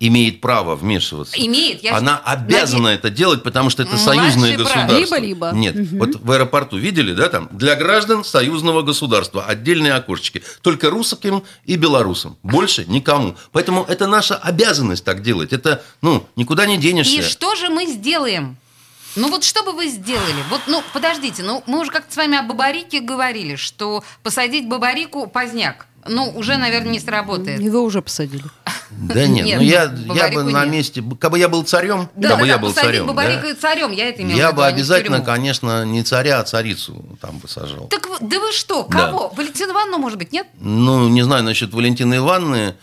[0.00, 1.36] имеет право вмешиваться.
[1.36, 4.66] Имеет, я Она обязана наде- это делать, потому что это Младший союзное брат.
[4.66, 4.98] государство.
[5.16, 5.50] Либо-либо.
[5.52, 10.42] Нет, вот в аэропорту видели, да, там, для граждан союзного государства отдельные окошечки.
[10.62, 12.38] Только русским и белорусам.
[12.42, 13.36] Больше никому.
[13.52, 15.52] Поэтому это наша обязанность так делать.
[15.52, 17.18] Это, ну, никуда не денешься.
[17.18, 18.56] И что же мы сделаем?
[19.16, 20.42] Ну вот что бы вы сделали?
[20.50, 25.26] Вот, ну, подождите, ну мы уже как-то с вами о бабарике говорили, что посадить бабарику
[25.26, 25.86] поздняк.
[26.08, 27.60] Ну, уже, наверное, не сработает.
[27.60, 28.44] И вы уже посадили.
[28.90, 32.30] Да нет, Нет, ну я, я бы на месте, как бы я был царем, Да,
[32.30, 34.52] как бы да, я да, был царем, бабарику да, царем, я это имела в я
[34.52, 37.86] бы а не в обязательно, конечно, не царя, а царицу там бы сажал.
[37.86, 39.06] Так да вы что, Да.
[39.06, 39.32] кого?
[39.36, 40.48] Валентину Ивановну, может быть, нет?
[40.58, 42.74] Ну, не знаю насчет Валентины Ивановны,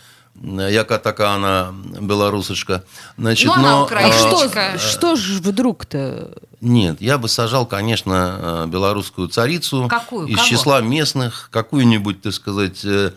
[0.42, 2.84] яка така она белорусочка.
[3.18, 4.16] Значит, Ну, она но, украинка.
[4.16, 6.32] а, Что, что ж вдруг-то?
[6.60, 9.86] Нет, я бы сажал, конечно, э, белорусскую царицу.
[9.88, 10.26] Какую?
[10.26, 10.48] Из Кого?
[10.48, 13.12] числа местных, какую-нибудь, так сказать, э,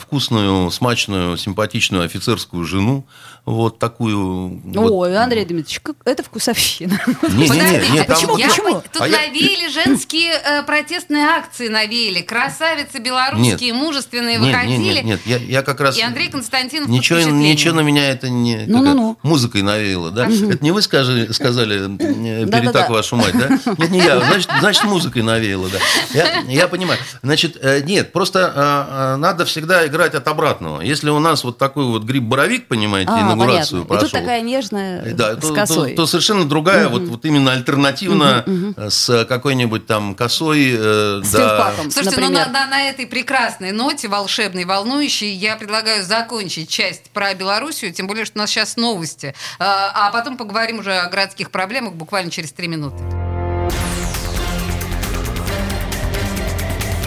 [0.00, 3.04] вкусную, смачную, симпатичную офицерскую жену.
[3.44, 4.62] Вот такую.
[4.64, 4.90] вот.
[4.90, 6.98] Ой, Андрей Дмитриевич, как- это вкусовщина.
[7.22, 8.38] Не, не, не, не, а там- почему?
[8.38, 8.80] Я почему?
[8.90, 12.22] Тут А я- навеяли женские э, протестные акции, навеяли.
[12.22, 14.76] Красавицы белорусские, мужественные Нет, выходили.
[14.78, 15.98] нет, нет, нет, я, я как раз...
[15.98, 19.10] И Андрей Константинов Ничего, ничего на меня это не Ну-ну-ну.
[19.16, 20.24] как это, музыкой навеяло, да?
[20.26, 23.50] Это не вы скажи, сказали э, перетак вашу мать, да?
[23.76, 25.78] Нет, не я, значит, значит музыкой навеяло, да.
[26.14, 26.98] Я, я понимаю.
[27.22, 30.80] Значит, э, нет, просто э, э, надо всегда играть от обратного.
[30.80, 33.94] Если у нас вот такой вот гриб-боровик, понимаете, А, инаугурацию понятно.
[33.94, 34.20] И тут прошел.
[34.20, 35.90] такая нежная Э, Да, с то, косой.
[35.90, 38.44] то- то совершенно другая, вот, вот именно альтернативно
[38.76, 40.72] э, с какой-нибудь там косой.
[40.72, 41.38] э, С да.
[41.38, 41.90] филфаком.
[41.90, 47.34] Слушайте, ну на, на- на этой прекрасной ноте, волшебной, волнующей, я предлагаю закончить часть про
[47.34, 49.34] Белоруссию, тем более, что у нас сейчас новости.
[49.58, 53.02] А, а потом поговорим уже о городских проблемах буквально через три минуты.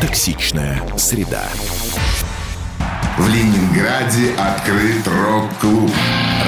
[0.01, 1.43] Токсичная среда.
[3.17, 5.91] В Ленинграде открыт рок-клуб.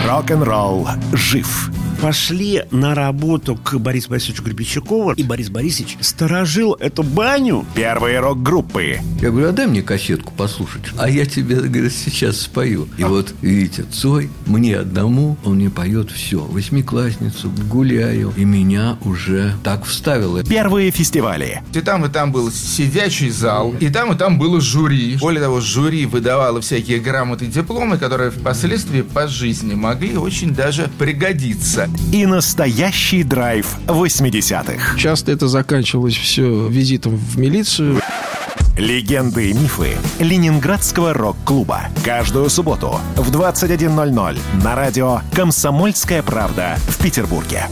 [0.08, 1.72] Рок-н-ролл жив.
[2.02, 7.66] Пошли на работу к Борису Борисовичу Гребенщикову, и Борис Борисович сторожил эту баню.
[7.76, 9.02] Первые рок-группы.
[9.22, 10.84] Я говорю, а дай мне кассетку послушать.
[10.98, 12.88] А я тебе, говорит, сейчас спою.
[12.98, 16.40] И вот, видите, Цой мне одному, он мне поет все.
[16.40, 18.34] Восьмиклассницу, гуляю.
[18.38, 20.42] И меня уже так вставило.
[20.46, 21.62] Первые фестивали.
[21.74, 25.18] И там, и там был сидячий зал, и там, и там было жюри.
[25.18, 30.90] Более того, жюри выдавало всякие грамоты и дипломы, которые впоследствии по жизни могли очень даже
[30.98, 31.90] пригодиться.
[32.12, 34.98] и настоящий драйв 80-х.
[34.98, 38.02] Часто это заканчивалось все визитом в милицию.
[38.78, 41.82] Легенды и мифы Ленинградского рок-клуба.
[42.06, 47.68] Каждую субботу в 21.00 на радио «Комсомольская правда» в Петербурге.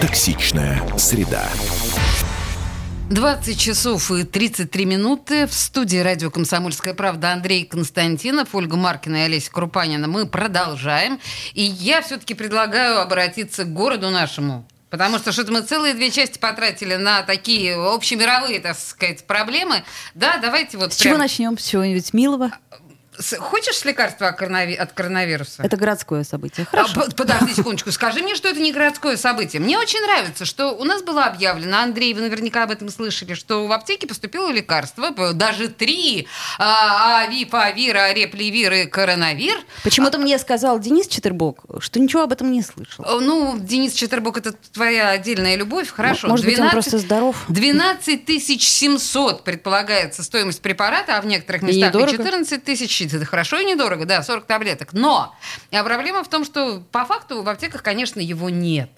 [0.00, 1.48] Токсичная среда.
[3.10, 5.46] 20 часов и 33 минуты.
[5.46, 10.06] В студии радио «Комсомольская правда» Андрей Константинов, Ольга Маркина и Олеся Крупанина.
[10.06, 11.18] Мы продолжаем.
[11.54, 14.66] И я все-таки предлагаю обратиться к городу нашему.
[14.90, 19.84] Потому что что-то мы целые две части потратили на такие общемировые, так сказать, проблемы.
[20.14, 21.58] Да, давайте вот С прям- чего начнем?
[21.58, 22.50] С чего-нибудь милого?
[23.38, 25.62] Хочешь лекарства от коронави- от коронавируса?
[25.62, 26.66] Это городское событие.
[26.70, 26.92] Хорошо.
[26.96, 29.60] А, под- подожди секундочку, скажи мне, что это не городское событие.
[29.60, 33.66] Мне очень нравится, что у нас было объявлено, Андрей, вы наверняка об этом слышали, что
[33.66, 36.28] в аптеке поступило лекарство, даже три,
[36.58, 39.56] а, авиф, авир, арепливир и коронавир.
[39.82, 43.04] Почему-то мне сказал Денис Четербок, что ничего об этом не слышал.
[43.04, 46.28] Э, Ну, Денис Четербок, это твоя отдельная любовь, хорошо.
[46.28, 47.44] Может быть, он просто здоров.
[47.48, 52.10] 12 тысяч 700 предполагается стоимость препарата, а в некоторых И местах и, недорого?
[52.12, 53.07] 14 тысяч.
[53.14, 54.92] Это хорошо и недорого, да, 40 таблеток.
[54.92, 55.34] Но
[55.72, 58.90] а проблема в том, что по факту в аптеках, конечно, его нет.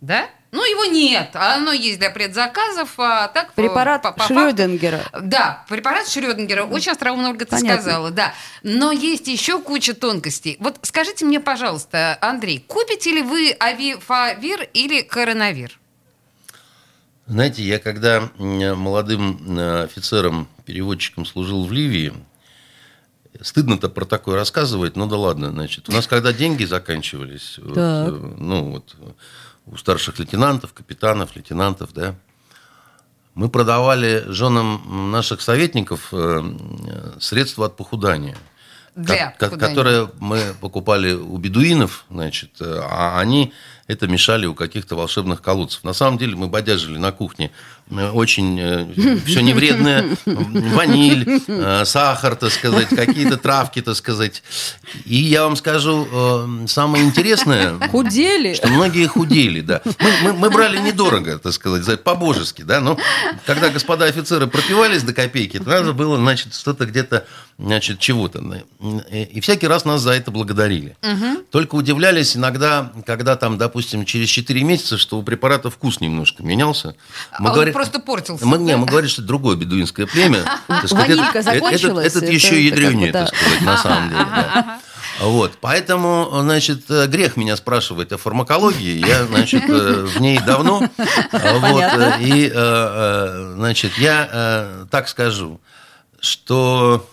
[0.00, 0.26] Да?
[0.50, 1.30] Ну, его нет.
[1.34, 3.52] А Оно есть для предзаказов, а так...
[3.52, 5.02] Препарат по- по факту- Шрёдингера.
[5.20, 6.64] да, препарат Шрёдингера.
[6.64, 7.82] Очень остроумно, Ольга, ты Понятно.
[7.82, 8.32] сказала, да.
[8.62, 10.56] Но есть еще куча тонкостей.
[10.60, 15.78] Вот скажите мне, пожалуйста, Андрей, купите ли вы авифавир или коронавир?
[17.26, 22.14] Знаете, я когда молодым э, офицером, переводчиком служил в Ливии,
[23.42, 25.88] стыдно-то про такое рассказывать, ну да ладно, значит.
[25.88, 28.96] У нас когда деньги заканчивались, вот, э, ну вот
[29.66, 32.14] у старших лейтенантов, капитанов, лейтенантов, да,
[33.34, 36.42] мы продавали женам наших советников э,
[37.20, 38.36] средства от похудания.
[38.96, 43.52] Для ко- которые мы покупали у бедуинов, значит, э, а они
[43.88, 45.82] это мешали у каких-то волшебных колодцев.
[45.82, 47.50] На самом деле мы бодяжили на кухне
[47.90, 54.42] э, очень все невредное, ваниль, э, сахар, так сказать, какие-то травки, так сказать.
[55.06, 58.52] И я вам скажу, э, самое интересное, Худели.
[58.54, 59.80] что многие худели, да.
[59.84, 62.80] Мы, мы- мы брали недорого, так сказать, за- по-божески, да.
[62.80, 62.98] Но
[63.46, 67.26] когда господа офицеры пропивались до копейки, то надо было, значит, что-то где-то,
[67.58, 68.42] значит, чего-то.
[69.10, 70.94] И, и всякий раз нас за это благодарили.
[71.50, 76.94] Только удивлялись иногда, когда там, допустим, через 4 месяца, что у препарата вкус немножко менялся.
[77.32, 78.78] А он просто портился, Мы, не, да?
[78.78, 80.44] мы говорим, что это другое бедуинское племя.
[80.68, 84.24] Ванилька этот- этот- закончилась, Этот, это- еще ядренее, так сказать, на самом деле.
[84.24, 84.80] да.
[85.20, 89.04] Вот, поэтому, значит, э, грех меня спрашивать о фармакологии.
[89.04, 90.78] Я, значит, э, в ней давно.
[91.32, 95.60] Вот, э, и, э, э, значит, я э, так скажу,
[96.20, 97.04] что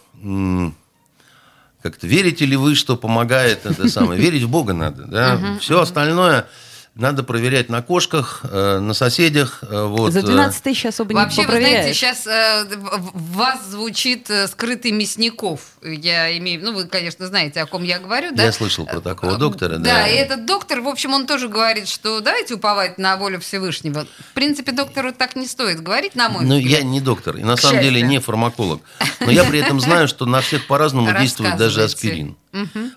[1.86, 4.20] как-то верите ли вы, что помогает это самое?
[4.20, 5.40] Верить в Бога надо, да?
[5.60, 6.48] Все остальное
[6.96, 9.60] надо проверять на кошках, э, на соседях.
[9.70, 10.24] э, Вот, За э.
[10.24, 15.60] 12 тысяч особо не Вообще, вы знаете, сейчас э, в вас звучит э, скрытый Мясников.
[15.84, 18.46] Я имею, ну вы, конечно, знаете, о ком я говорю, да?
[18.46, 20.08] Я слышал про такого доктора, Да, да.
[20.08, 24.06] и этот доктор, в общем, он тоже говорит, что давайте уповать на волю Всевышнего.
[24.32, 26.80] В принципе, доктору так не стоит говорить, на мой Ну, взгляд.
[26.80, 28.82] я не доктор, и на К самом деле не фармаколог.
[29.20, 32.38] Но я при этом знаю, что на всех по-разному действует даже аспирин.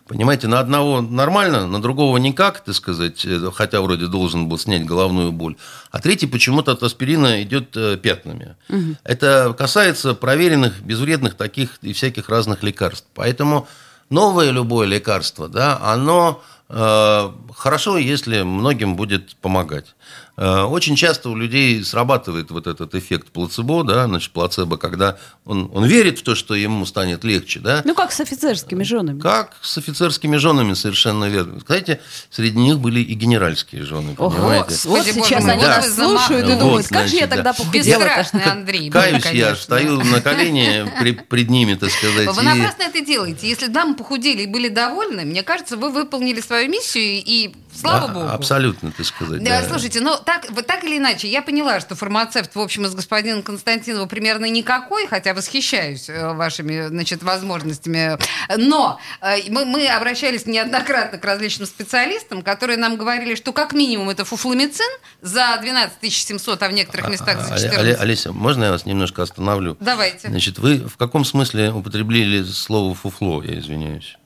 [0.06, 4.84] Понимаете, на одного нормально, на другого никак, так сказать, э, хотя вроде должен был снять
[4.84, 5.56] головную боль.
[5.90, 8.54] А третий почему-то от аспирина идет э, пятнами.
[9.02, 13.06] Это касается проверенных, безвредных таких и всяких разных лекарств.
[13.14, 13.66] Поэтому
[14.10, 19.94] новое любое лекарство, да, оно хорошо, если многим будет помогать.
[20.36, 25.68] Э, Очень часто у людей срабатывает вот этот эффект плацебо, да, значит, плацебо, когда он,
[25.74, 29.18] он верит в то, что ему станет легче, да, Ну, как с офицерскими женами.
[29.18, 31.58] как с офицерскими женами, совершенно верно.
[31.58, 32.00] Кстати,
[32.30, 34.76] среди них были и генеральские жены, Ого, понимаете?
[34.84, 37.52] вот сейчас они вот нас слушают и думают, Вот, как же я значит, тогда да.
[37.54, 38.90] похудела Бесстрашный Андрей.
[38.90, 40.88] был, Каюсь, я встаю на колени
[41.28, 42.28] пред ними, так сказать.
[42.28, 43.48] Вы напрасно это делаете.
[43.48, 48.08] Если дамы похудели и были довольны, мне кажется, вы выполнили свою миссию и слава А-
[48.08, 48.28] богу.
[48.28, 49.42] Абсолютно, так сказать.
[49.42, 49.68] Да, да.
[49.68, 53.42] слушайте, ну так, вот так или иначе, я поняла, что фармацевт, в общем, из господина
[53.42, 58.18] Константинова примерно никакой, хотя восхищаюсь э, вашими, значит, возможностями.
[58.56, 64.10] Но э, мы, мы обращались неоднократно к различным специалистам, которые нам говорили, что как минимум
[64.10, 64.88] это фуфломицин
[65.22, 67.78] за 12 700, а в некоторых местах за А- 14.
[67.78, 69.76] Але- Олеся, можно я вас немножко остановлю?
[69.80, 70.28] Давайте.
[70.28, 74.16] Значит, вы в каком смысле употребили слово фуфло, я извиняюсь?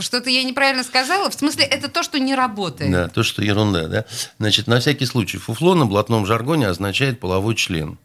[0.00, 1.30] Что-то я неправильно сказала?
[1.30, 2.89] В смысле, это то, что не работает.
[2.90, 4.04] Да, то, что ерунда, да.
[4.38, 7.98] Значит, на всякий случай, фуфло на блатном жаргоне означает половой член.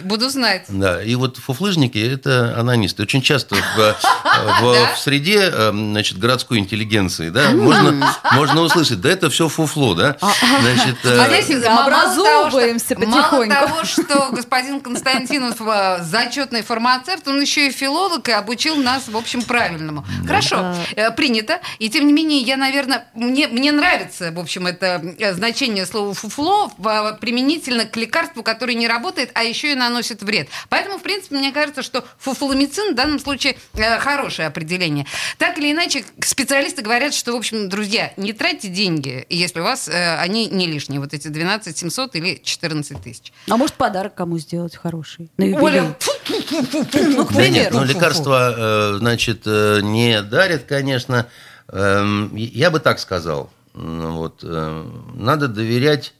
[0.00, 0.64] Буду знать.
[0.68, 3.02] Да, и вот фуфлыжники– это анонисты.
[3.02, 3.94] Очень часто в, э,
[4.62, 9.94] в, в среде э, значит, городской интеллигенции да, можно, можно услышать, да это все фуфло,
[9.94, 10.16] да?
[10.62, 13.54] Значит, э, Смотрите, мало Образовываемся того, что- Мало потихоньку.
[13.54, 19.16] того, что господин Константинов э, зачетный фармацевт, он еще и филолог и обучил нас, в
[19.16, 20.06] общем, правильному.
[20.26, 20.74] Хорошо,
[21.16, 21.60] принято.
[21.78, 25.02] И тем не менее, я, наверное, мне, мне нравится, в общем, это
[25.34, 26.72] значение слова фуфло
[27.20, 30.48] применительно к лекарству, которое не работает, а еще и наносит вред.
[30.68, 35.06] Поэтому, в принципе, мне кажется, что фуфломицин в данном случае э, хорошее определение.
[35.38, 39.88] Так или иначе, специалисты говорят, что, в общем, друзья, не тратьте деньги, если у вас
[39.88, 43.32] э, они не лишние, вот эти 12 700 или 14 тысяч.
[43.48, 45.30] А может, подарок кому сделать хороший?
[45.36, 45.62] На юбилей?
[45.62, 45.96] Оля,
[46.28, 47.76] Ну, к Да нет, примеру.
[47.78, 51.26] ну лекарства, э, значит, не дарят, конечно.
[51.68, 53.50] Эм, Я бы так сказал.
[53.74, 56.12] Ну, Вот, надо доверять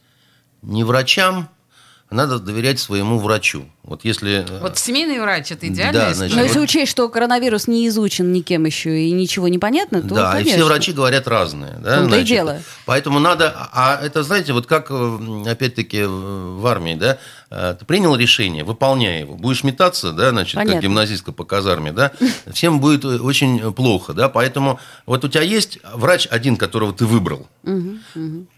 [0.63, 1.49] не врачам, а
[2.13, 3.65] надо доверять своему врачу.
[3.85, 4.45] Вот если...
[4.49, 7.89] э, Вот семейный врач это Да, идеальная значит, Но если вот- учесть, что коронавирус не
[7.89, 10.53] изучен никем еще и ничего не понятно, то, да, и конечно.
[10.59, 11.79] все врачи говорят разные.
[11.83, 12.27] Да, и значит.
[12.29, 12.59] дело.
[12.87, 13.69] Поэтому надо...
[13.73, 15.19] А это, знаете, вот как, э,
[15.49, 17.19] опять-таки, в армии, да,
[17.51, 19.35] э, ты принял решение, выполняй его.
[19.35, 20.75] Будешь метаться, да, значит, Понятно.
[20.75, 22.13] как гимназистка по казарме, да,
[22.53, 27.05] всем будет э, очень плохо, да, поэтому вот у тебя есть врач один, которого ты
[27.05, 27.49] выбрал,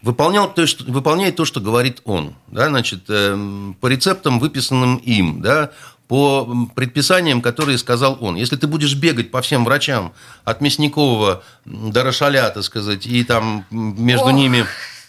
[0.03, 5.41] выполнял то, что, выполняет то, что говорит он, да, значит, эм, по рецептам, выписанным им,
[5.41, 5.71] да,
[6.07, 8.35] по предписаниям, которые сказал он.
[8.35, 13.65] Если ты будешь бегать по всем врачам, от Мясникова до Рошаля, так сказать, и там
[13.71, 14.65] между Ох, ними,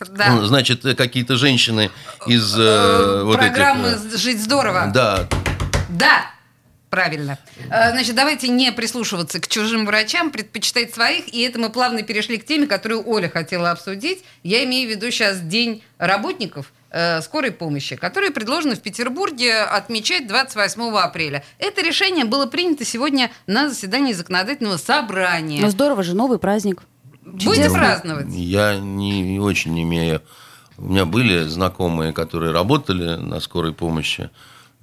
[0.08, 0.44] да.
[0.44, 1.90] значит, э, какие-то женщины
[2.26, 4.90] из э, вот этих, Программы э, «Жить здорово».
[4.92, 5.28] Да,
[5.90, 6.30] Да,
[6.88, 7.38] правильно.
[7.70, 11.28] Э, Значит, давайте не прислушиваться к чужим врачам, предпочитать своих.
[11.28, 14.24] И это мы плавно перешли к теме, которую Оля хотела обсудить.
[14.42, 16.75] Я имею в виду сейчас День работников э,
[17.22, 21.44] скорой помощи, который предложено в Петербурге отмечать 28 апреля.
[21.58, 25.60] Это решение было принято сегодня на заседании законодательного собрания.
[25.60, 26.82] Ну здорово же, новый праздник.
[27.26, 28.26] Будете праздновать?
[28.30, 30.22] Я не, не очень имею.
[30.78, 34.30] У меня были знакомые, которые работали на скорой помощи.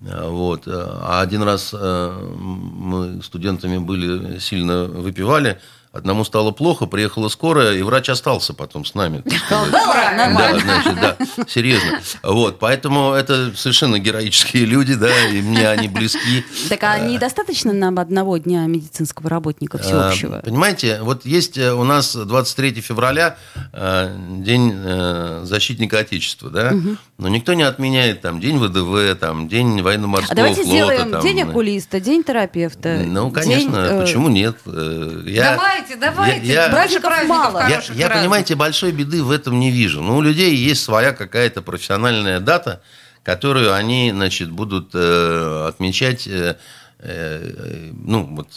[0.06, 0.64] А, Вот.
[0.68, 5.60] А один раз э, мы студентами были, сильно выпивали.
[5.94, 9.22] Одному стало плохо, приехала скорая, и врач остался потом с нами.
[9.48, 12.00] Да значит, да, серьезно.
[12.24, 16.44] Вот, поэтому это совершенно героические люди, да, и мне они близки.
[16.70, 20.40] Так а недостаточно нам одного дня медицинского работника всеобщего?
[20.40, 23.38] Э, Понимаете, вот есть э, у нас 23 февраля
[23.72, 26.74] э, День э, защитника Отечества, да?
[27.20, 30.76] Но никто не отменяет там День ВДВ, там День военно-морского А давайте флота.
[30.76, 33.04] сделаем день э, окулиста, день терапевта.
[33.06, 34.58] Ну, конечно, э, почему нет?
[34.66, 36.46] Э, Я, давайте, давайте.
[36.46, 37.60] я- Больше Праздников мало.
[37.60, 40.02] я, хороших я, понимаете, большой беды в этом не вижу.
[40.02, 42.82] Но у людей есть своя какая-то профессиональная дата,
[43.24, 46.58] которую они, значит, будут э, отмечать э,
[47.00, 48.48] э, ну, вот,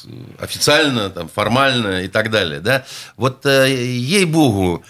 [0.41, 2.61] официально, там, формально и так далее.
[2.61, 2.85] Да?
[3.17, 4.85] Вот, э, ей-богу,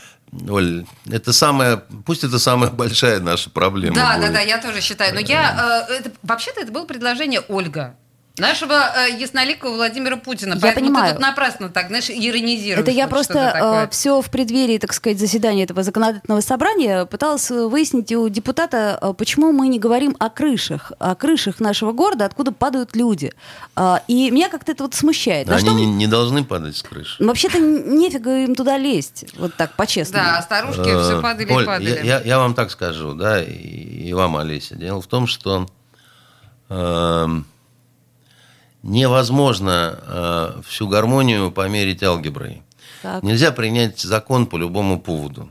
[0.48, 3.94] Оль, это самая, пусть это самая большая наша проблема.
[3.96, 4.26] Да, будет.
[4.28, 5.14] да, да, я тоже считаю.
[5.14, 7.96] Но я, э, это, вообще-то это было предложение Ольга.
[8.38, 10.54] Нашего э, ясноликого Владимира Путина.
[10.54, 11.06] Я Поэтому понимаю.
[11.08, 12.80] ты тут напрасно так, знаешь, иронизируешь.
[12.82, 13.88] Это я просто такое.
[13.88, 19.14] все в преддверии, так сказать, заседания этого законодательного собрания пыталась э, выяснить у депутата, э,
[19.16, 23.32] почему мы не говорим о крышах, о крышах нашего города, откуда падают люди.
[23.74, 25.46] А, И меня как-то это вот смущает.
[25.46, 27.16] На Они что не, мы- не должны падать с крыши.
[27.20, 30.24] Ну, Вообще-то нефига им туда лезть, вот так, по-честному.
[30.24, 31.88] Да, старушки все Э, падали Оль, и падали.
[31.88, 34.74] Я, я- я вам так скажу, да, и, и вам, Олеся.
[34.76, 35.66] Дело в том, что
[36.68, 37.46] эм,
[38.86, 42.62] невозможно э, всю гармонию померить алгеброй.
[43.02, 43.22] Так.
[43.22, 45.48] Нельзя принять закон по любому поводу.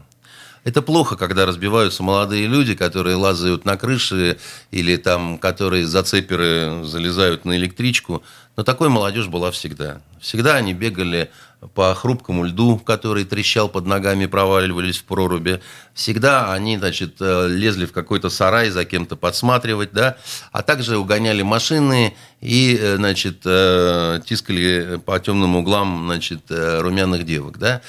[0.63, 4.39] Это плохо, когда разбиваются молодые люди, которые лазают на крыши
[4.71, 8.23] или там, которые за цеперы залезают на электричку.
[8.57, 10.01] Но такой молодежь была всегда.
[10.19, 11.29] Всегда они бегали
[11.73, 15.61] по хрупкому льду, который трещал под ногами, проваливались в проруби.
[15.93, 20.17] Всегда они, значит, э, лезли в какой-то сарай за кем-то подсматривать, да,
[20.51, 27.57] а также угоняли машины и, э, значит, э, тискали по темным углам, значит, румяных девок,
[27.57, 27.81] да.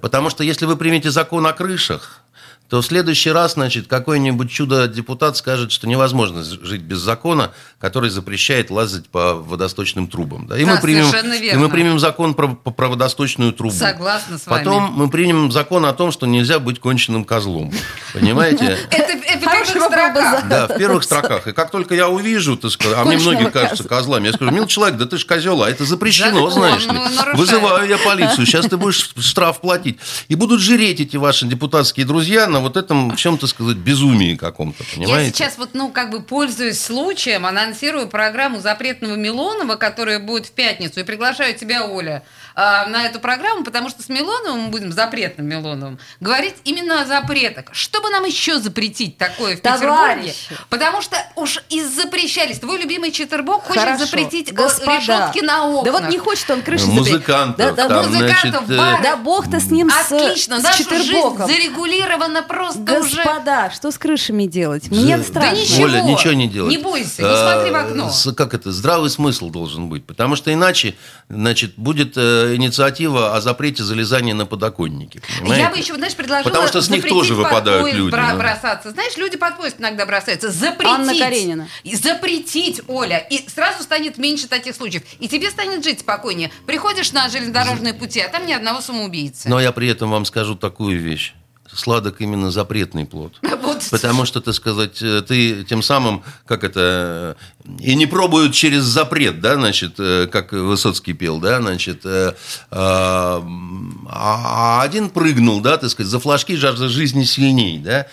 [0.00, 2.23] Потому что если вы примете закон о крышах,
[2.68, 8.70] то в следующий раз, значит, какой-нибудь чудо-депутат скажет, что невозможно жить без закона, который запрещает
[8.70, 10.46] лазать по водосточным трубам.
[10.46, 10.58] Да?
[10.58, 13.74] И, Да, мы примем, совершенно и мы примем закон про, про водосточную трубу.
[13.74, 14.58] Согласна с вами.
[14.58, 17.70] Потом мы примем закон о том, что нельзя быть конченным козлом.
[18.14, 18.78] Понимаете?
[18.90, 20.48] Это, в первых строках.
[20.48, 21.46] Да, в первых строках.
[21.48, 23.98] И как только я увижу, ты скажешь, а мне многие кажутся козла.
[23.98, 26.98] козлами, я скажу, мил человек, да ты ж козел, а это запрещено, знаешь ли.
[27.34, 29.98] Вызываю я полицию, сейчас ты будешь штраф платить.
[30.28, 34.84] И будут жиреть эти ваши депутатские друзья на вот этом, в чем-то сказать, безумии каком-то,
[34.94, 35.26] понимаете?
[35.26, 40.52] Я сейчас вот, ну, как бы пользуюсь случаем, анонсирую программу запретного Милонова, которая будет в
[40.52, 42.22] пятницу, и приглашаю тебя, Оля,
[42.56, 47.66] на эту программу, потому что с Милоновым мы будем, запретным Милоновым, говорить именно о запретах.
[47.72, 49.80] Что бы нам еще запретить такое в Товарищи.
[49.80, 50.34] Петербурге?
[50.70, 52.58] Потому что уж и запрещались.
[52.60, 54.04] Твой любимый Читербок хочет Хорошо.
[54.04, 54.98] запретить э, Господа.
[54.98, 55.84] решетки на окнах.
[55.84, 57.12] Да вот не хочет он крыши Ну, запретить.
[57.12, 59.02] музыкантов Да, да, там, музыкантов, значит, э.
[59.02, 61.46] Да бог-то с ним, с, Отлично, с наша жизнь Четвербоком.
[61.48, 63.16] зарегулирована просто уже.
[63.16, 64.90] Господа, что с крышами делать?
[64.90, 65.56] Мне Да страшно.
[65.56, 65.84] ничего.
[65.84, 66.70] Оля, ничего не делать.
[66.70, 68.10] Не бойся, не смотри в А, окно.
[68.10, 68.70] с- Как это?
[68.72, 70.06] Здравый смысл должен быть.
[70.06, 70.94] Потому что иначе,
[71.28, 75.22] значит, будет э, инициатива о запрете залезания на подоконники.
[75.38, 75.62] понимаете?
[75.62, 78.36] Я бы еще, знаешь, предложила Потому что с них тоже выпадают люди, бра- да.
[78.36, 78.90] бросаться.
[78.90, 80.50] Знаешь, люди под поезд иногда бросаются.
[80.50, 80.86] Запретить.
[80.86, 81.68] Анна Каренина.
[81.82, 83.18] И Запретить, Оля.
[83.18, 85.02] И сразу станет меньше таких случаев.
[85.20, 86.50] И тебе станет жить спокойнее.
[86.66, 89.48] Приходишь на железнодорожные пути, а там ни одного самоубийцы.
[89.48, 91.34] Но я при этом вам скажу такую вещь.
[91.76, 93.34] Сладок именно запретный плод.
[93.64, 93.82] Вот.
[93.90, 98.82] Потому что, так сказать, э, ты тем самым, как это, э, и не пробуют через
[98.82, 102.34] запрет, да, значит, э, как Высоцкий пел, да, значит, э,
[102.70, 103.42] а
[104.06, 108.06] а один прыгнул, да, так сказать, за флажки жажда жизни сильней, да.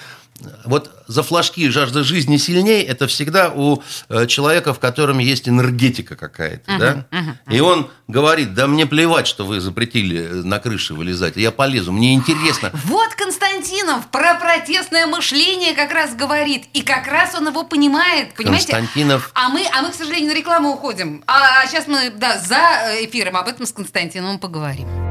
[0.65, 6.15] Вот за флажки жажда жизни сильней это всегда у э, человека, в котором есть энергетика
[6.15, 7.05] какая-то, да.
[7.49, 11.91] И он говорит, да мне плевать, что вы запретили э, на крыше вылезать, я полезу,
[11.91, 12.71] мне интересно.
[12.85, 16.65] Вот Константинов про протестное мышление как раз говорит.
[16.73, 18.71] И как раз он его понимает, понимаете?
[18.71, 21.23] Константинов А мы, а мы, к сожалению, на рекламу уходим.
[21.27, 25.10] А сейчас мы, да, за эфиром об этом с Константиновым поговорим.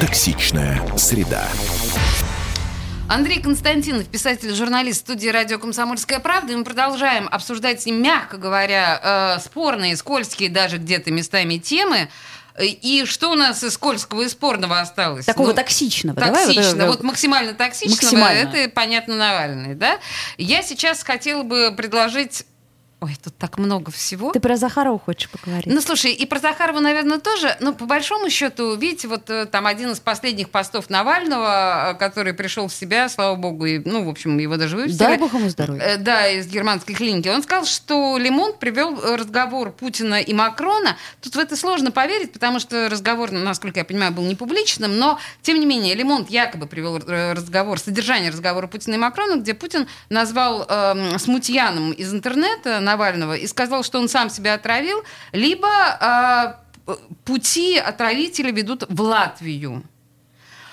[0.00, 1.46] Токсичная среда.
[3.06, 6.54] Андрей Константинов, писатель, журналист студии радио «Комсомольская правда».
[6.54, 12.08] И мы продолжаем обсуждать с ним, мягко говоря, э, спорные, скользкие даже где-то местами темы.
[12.58, 15.26] И что у нас из скользкого и спорного осталось?
[15.26, 16.18] Такого Ну, токсичного.
[16.18, 18.38] Давай вот вот максимально токсичного, Максимально.
[18.56, 19.98] это, понятно, Навальный, да?
[20.38, 22.46] Я сейчас хотела бы предложить...
[23.00, 24.30] Ой, тут так много всего.
[24.30, 25.66] Ты про Захарова хочешь поговорить?
[25.66, 27.56] Ну, слушай, и про Захарова, наверное, тоже.
[27.60, 32.34] Но по большому счету, видите, вот э, там один из последних постов Навального, э, который
[32.34, 34.98] пришел в себя, слава богу, и, ну, в общем, его даже выпустили.
[34.98, 35.80] Дай бог ему здоровья.
[35.80, 37.28] Э, Да, из германской клиники.
[37.28, 40.96] Он сказал, что Лимон привел э, разговор Путина и Макрона.
[41.22, 45.18] Тут в это сложно поверить, потому что разговор, насколько я понимаю, был не публичным, но,
[45.40, 49.86] тем не менее, Лимон якобы привел э, разговор, содержание разговора Путина и Макрона, где Путин
[50.10, 55.68] назвал эм, смутьяном из интернета Навального и сказал, что он сам себя отравил, либо
[56.88, 59.84] э, пути отравителя ведут в Латвию.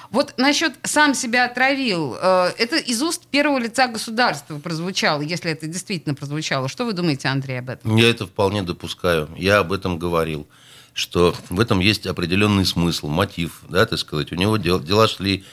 [0.10, 5.68] Вот насчет сам себя отравил, э, это из уст первого лица государства прозвучало, если это
[5.68, 6.70] действительно прозвучало.
[6.70, 7.96] Что вы думаете, Андрей, об этом?
[7.96, 9.30] Я это вполне допускаю.
[9.38, 10.48] Я об этом говорил,
[10.94, 14.32] что в этом есть определенный смысл, мотив, да, так сказать.
[14.32, 15.44] У него дел- дела шли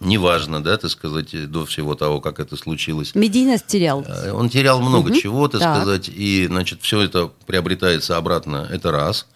[0.00, 3.14] неважно, да, так сказать, до всего того, как это случилось.
[3.14, 4.04] Медийность терял.
[4.06, 5.20] Э, Он терял много Мгм.
[5.20, 5.76] чего, так, Так.
[5.76, 8.68] сказать, и, значит, все это приобретается обратно.
[8.70, 9.26] Это раз.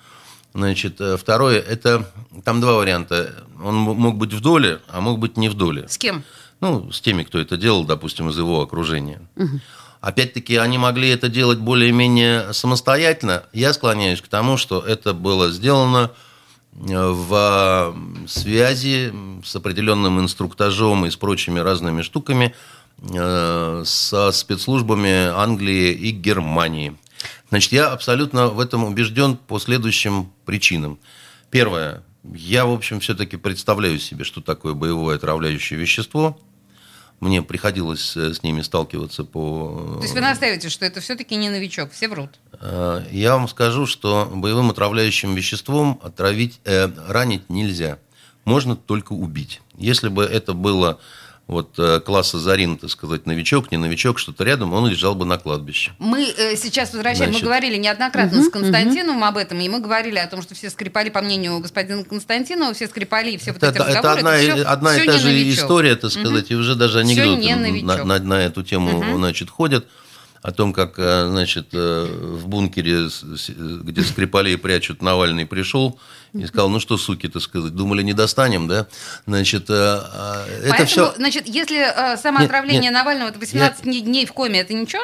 [0.54, 2.08] Значит, э, второе, это
[2.44, 3.34] там два варианта.
[3.62, 5.86] Он мог быть в доле, а мог быть не в доле.
[5.88, 6.24] С кем?
[6.60, 9.20] Ну, с теми, кто это делал, допустим, из его окружения.
[10.00, 13.42] Опять-таки, они могли это делать более-менее самостоятельно.
[13.52, 16.10] Я склоняюсь к тому, что это было сделано
[16.78, 19.12] в э, связи
[19.44, 22.54] с определенным инструктажом и с прочими разными штуками
[22.98, 26.96] э, со спецслужбами Англии и Германии.
[27.48, 30.98] Значит, я абсолютно в этом убежден по следующим причинам.
[31.50, 32.02] Первое.
[32.34, 36.38] Я, в общем, все-таки представляю себе, что такое боевое отравляющее вещество.
[37.20, 39.94] Мне приходилось э, с ними сталкиваться по...
[39.96, 42.38] То есть вы настаиваете, что это все-таки не новичок, все врут.
[42.60, 47.98] Э, Я вам скажу, что боевым отравляющим веществом отравить, э, ранить нельзя.
[48.44, 49.60] Можно только убить.
[49.76, 51.00] Если бы это было
[51.46, 55.38] вот э, класса Зарин, так сказать, новичок, не новичок, что-то рядом, он лежал бы на
[55.38, 55.92] кладбище.
[56.00, 59.78] Мы э, сейчас возвращаем, Значит- мы говорили неоднократно Мгм, с Константиновым об этом, и мы
[59.80, 63.62] говорили о том, что все Скрипали, по мнению господина Константинова, все Скрипали и все вот
[63.62, 65.64] Это, эти это разговоры, одна, всё- одна всё и та же новичок.
[65.64, 69.16] история, так сказать, и уже даже анекдоты не на, на- на эту тему Мгм.
[69.18, 69.86] значит, ходят.
[70.46, 73.08] О том, как, э, значит, э, в бункере,
[73.82, 75.98] где Скрипалей прячут, Навальный пришел
[76.34, 78.86] и сказал, ну что, суки, так сказать, думали, не достанем, да?
[79.26, 81.14] Значит, э, это Поэтому, все...
[81.16, 82.92] значит, если самоотравление Нет, нет.
[82.92, 85.02] Навального это 18 дней в коме, это ничего?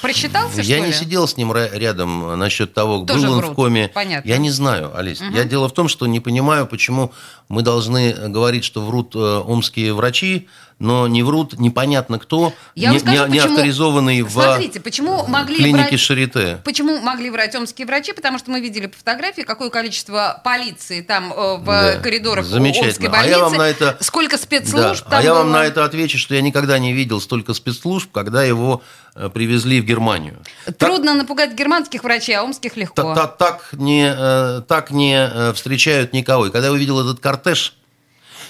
[0.00, 0.92] Просчитался, Я не ли?
[0.94, 3.90] сидел с ним рядом насчет того, Тоже был он врут, в коме.
[3.92, 4.26] понятно.
[4.26, 5.20] Я не знаю, Олесь.
[5.20, 5.34] Мгм.
[5.34, 7.12] Я дело в том, что не понимаю, почему
[7.50, 10.48] мы должны говорить, что врут омские врачи,
[10.78, 14.80] но не врут непонятно кто, Я вам не, скажу, не- не почему- авторизованный в Смотрите,
[14.80, 16.60] почему могли клинике брать- Шарите.
[16.64, 18.12] Почему могли врать омские врачи?
[18.12, 22.44] Потому что мы видели по фотографии, какое количество полиции там э, в Да, коридорах.
[22.52, 23.30] Омской А больницы.
[23.30, 25.58] я вам на это- Сколько Да, спецслужб А там я вам было.
[25.58, 28.82] на это отвечу, что я никогда не видел столько спецслужб, когда его
[29.16, 30.42] э, привезли в Германию.
[30.76, 33.00] Трудно напугать германских врачей, а омских легко.
[33.00, 36.46] Та- та- так не, э, так не встречают никого.
[36.46, 37.74] И когда я увидел этот кортеж,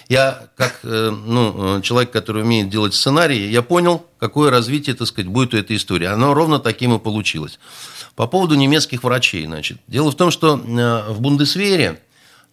[0.09, 5.09] я, как э, ну, э, человек, который умеет делать сценарии, я понял, какое развитие, так
[5.09, 6.07] сказать, будет у этой истории.
[6.07, 7.59] Оно ровно таким и получилось.
[8.15, 9.79] По поводу немецких врачей, значит.
[9.87, 12.01] Дело в том, что э, в Бундесвере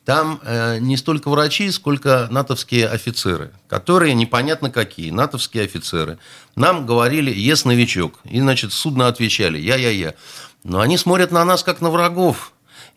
[0.03, 0.41] там
[0.79, 6.17] не столько врачи, сколько натовские офицеры, которые непонятно какие, натовские офицеры.
[6.55, 10.15] Нам говорили «ес, новичок», и, значит, судно отвечали «я-я-я».
[10.63, 12.51] Но они смотрят на нас, как на врагов.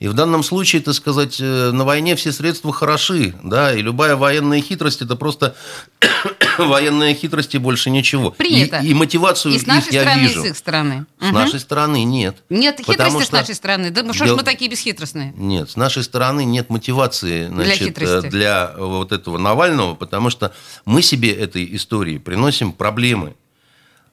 [0.04, 4.16] И в данном случае, так сказать, э, на войне все средства хороши, да, и любая
[4.16, 5.54] военная хитрость– это просто
[6.58, 8.30] военная хитрость и больше ничего.
[8.30, 8.80] Принято.
[8.80, 10.40] И, и мотивацию И с нашей их я стороны, вижу.
[10.40, 11.06] и с их стороны.
[11.18, 11.34] С Мгм.
[11.34, 12.36] нашей стороны нет.
[12.50, 13.88] Нет хитрости с что- нашей стороны.
[13.90, 15.32] Да ну что ж Дел- мы такие бесхитростные?
[15.38, 18.26] Нет, с нашей стороны нет мотивации значит, хитрости.
[18.26, 20.52] э, для вот этого Навального, потому что
[20.84, 23.36] мы себе этой истории приносим проблемы.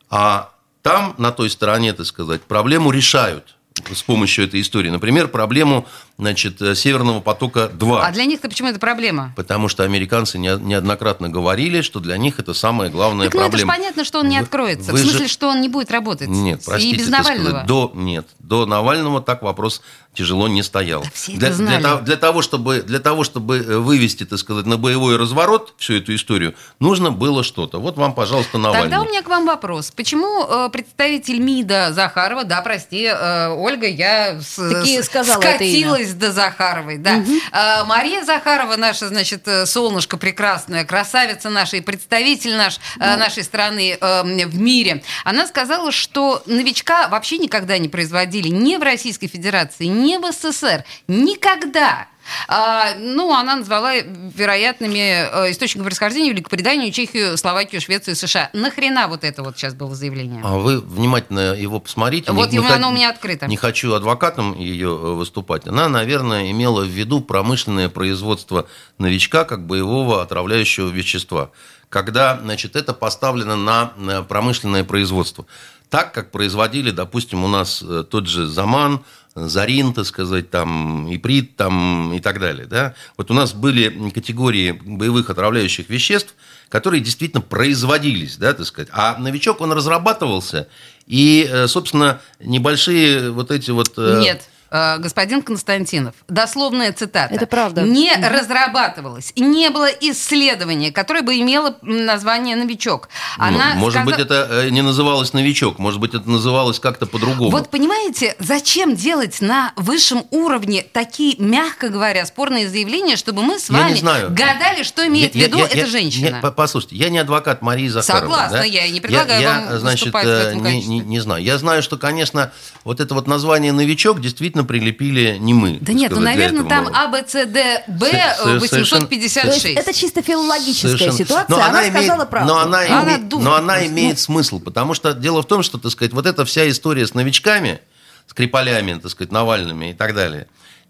[0.09, 0.51] А
[0.83, 3.57] там, на той стороне, так сказать, проблему решают
[3.93, 4.89] с помощью этой истории.
[4.89, 5.87] Например, проблему
[6.21, 7.99] значит, э, Северного потока-2.
[8.01, 9.33] А для них-то почему это проблема?
[9.35, 13.57] Потому что американцы не- неоднократно говорили, что для них это самая главная Так ну это
[13.57, 13.73] же проблема.
[13.73, 14.91] понятно, что он не откроется.
[14.91, 16.27] вы в смысле, же- что он не будет работать.
[16.29, 17.49] Нет, простите, И без Навального.
[17.49, 19.81] сказать, до, нет, до Навального так вопрос
[20.13, 21.03] тяжело не стоял.
[21.13, 21.83] все для, это для знали.
[21.83, 25.95] того- для того, чтобы, для того, чтобы э, вывести, так сказать, на боевой разворот всю
[25.95, 27.79] эту историю, нужно было что-то.
[27.79, 28.89] Вот вам, пожалуйста, Навальный.
[28.91, 29.89] Тогда у меня к вам вопрос.
[29.91, 35.63] Почему э, представитель МИДа Захарова, да, прости, э, Ольга, я с- Таки с- сказала это
[36.11, 37.23] скатилась до Захаровой, да.
[37.51, 43.43] Э, Мария Захарова, наша, значит, э, солнышко прекрасное, красавица наша и представитель наш, э, нашей
[43.43, 49.27] страны э, в мире, она сказала, что новичка вообще никогда не производили ни в Российской
[49.27, 50.83] Федерации, ни в СССР.
[51.07, 52.07] Никогда.
[52.47, 54.99] А, ну, она назвала вероятными
[55.47, 58.49] э, источниками происхождения Великобританию, Чехию, Словакию, Швецию США.
[58.53, 60.41] Нахрена вот это вот сейчас было заявление?
[60.43, 62.31] А вы внимательно его посмотрите.
[62.31, 63.47] Вот Не- не оно хот- у меня открыто.
[63.47, 65.67] Не хочу адвокатом ее э, выступать.
[65.67, 68.67] Она, наверное, имела в виду промышленное производство
[68.97, 71.51] новичка как боевого отравляющего вещества.
[71.89, 75.45] Когда, значит, это поставлено на на промышленное производство.
[75.91, 79.01] Так, как производили, допустим, у нас э, тот же Заман,
[79.35, 82.65] Зарин, так сказать, там, Иприт, там, и так далее.
[82.65, 82.93] Да?
[83.17, 86.33] Вот у нас были категории боевых отравляющих веществ,
[86.69, 88.87] которые действительно производились, да, так сказать.
[88.93, 90.69] А новичок, он разрабатывался,
[91.07, 93.91] и, э, собственно, небольшие вот эти вот...
[93.97, 94.43] э, Нет.
[94.71, 97.33] Э, Господин Константинов, дословная цитата.
[97.33, 97.81] Это правда.
[97.81, 98.25] Не Мгм.
[98.33, 103.09] разрабатывалось, и не было исследования, которое бы имело название «Новичок».
[103.37, 107.05] ну, Она может сказа- быть, это э, не называлось новичок, может быть, это называлось как-то
[107.05, 107.51] по-другому.
[107.51, 113.69] Вот понимаете, зачем делать на высшем уровне такие, мягко говоря, спорные заявления, чтобы мы с
[113.69, 114.27] Я не вами знаю.
[114.29, 116.25] гадали, что имеет Я- в виду я- эта я- женщина?
[116.27, 118.29] я- по- послушайте, я не адвокат Марии Захаровой.
[118.29, 118.63] Согласна, да?
[118.63, 120.93] я и не предлагаю я, вам значит, выступать в э, этом не, качестве.
[120.93, 121.43] не, не знаю.
[121.43, 122.51] Я знаю, что, конечно,
[122.83, 125.77] вот это вот название «новичок» действительно прилепили не мы.
[125.81, 126.89] Да нет, ну, наверное, там.
[126.93, 129.61] А, Б, С, Д, Б, Со- э, со- совершенно- 856.
[129.61, 131.17] То есть это чисто филологическая Совершенно.
[131.17, 132.53] ситуация, Но она, имеет- сказала правду.
[132.53, 135.77] Но она, Она имеет, дура но она имеет смысл, потому что дело в том, что,
[135.77, 137.79] так сказать, вот эта вся история с новичками,
[138.27, 140.47] с Крипалями, так сказать, Навальными и так далее,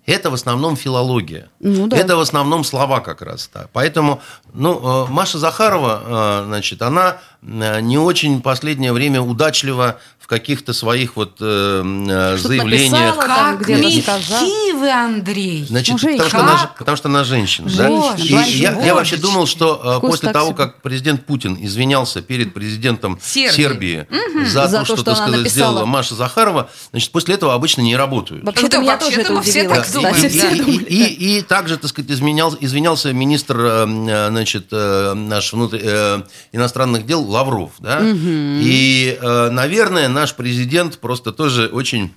[0.07, 1.49] это в основном филология.
[1.59, 1.95] Ну да.
[1.97, 3.49] Это в основном слова как раз.
[3.53, 3.67] Да.
[3.71, 4.19] Поэтому,
[4.53, 10.73] ну, э, Маша Захарова, э, значит, она э, не очень последнее время удачлива в каких-то
[10.73, 11.43] своих вот э,
[11.83, 12.91] э, заявлениях.
[12.91, 14.41] написала там Как где-то сказала.
[14.43, 15.65] мягки вы, Андрей.
[15.67, 16.23] Значит, женщина.
[16.25, 17.67] потому, что она, потому что она женщина.
[17.75, 17.87] да?
[17.87, 18.79] Женщина, И блондинка.
[18.79, 20.57] я, я вообще думал, что э, Вкус после того, себе.
[20.57, 23.51] как президент Путин извинялся перед президентом Сербии.
[23.55, 24.07] Сербии,
[24.45, 25.71] за, За то, то, что, что так сказать, написала.
[25.71, 28.43] сделала Маша Захарова, значит, после этого обычно не работают.
[28.45, 30.49] Вообще-то Да, меня вообще-то тоже это мы все так И, да.
[30.51, 35.81] И- думали, и- также, так сказать, изменял, извинялся министр э, э, значит, э, наш внутри-
[35.83, 36.21] э,
[36.53, 37.73] иностранных дел Лавров.
[37.79, 38.01] Да?
[38.03, 42.13] И, э, наверное, наш президент просто тоже очень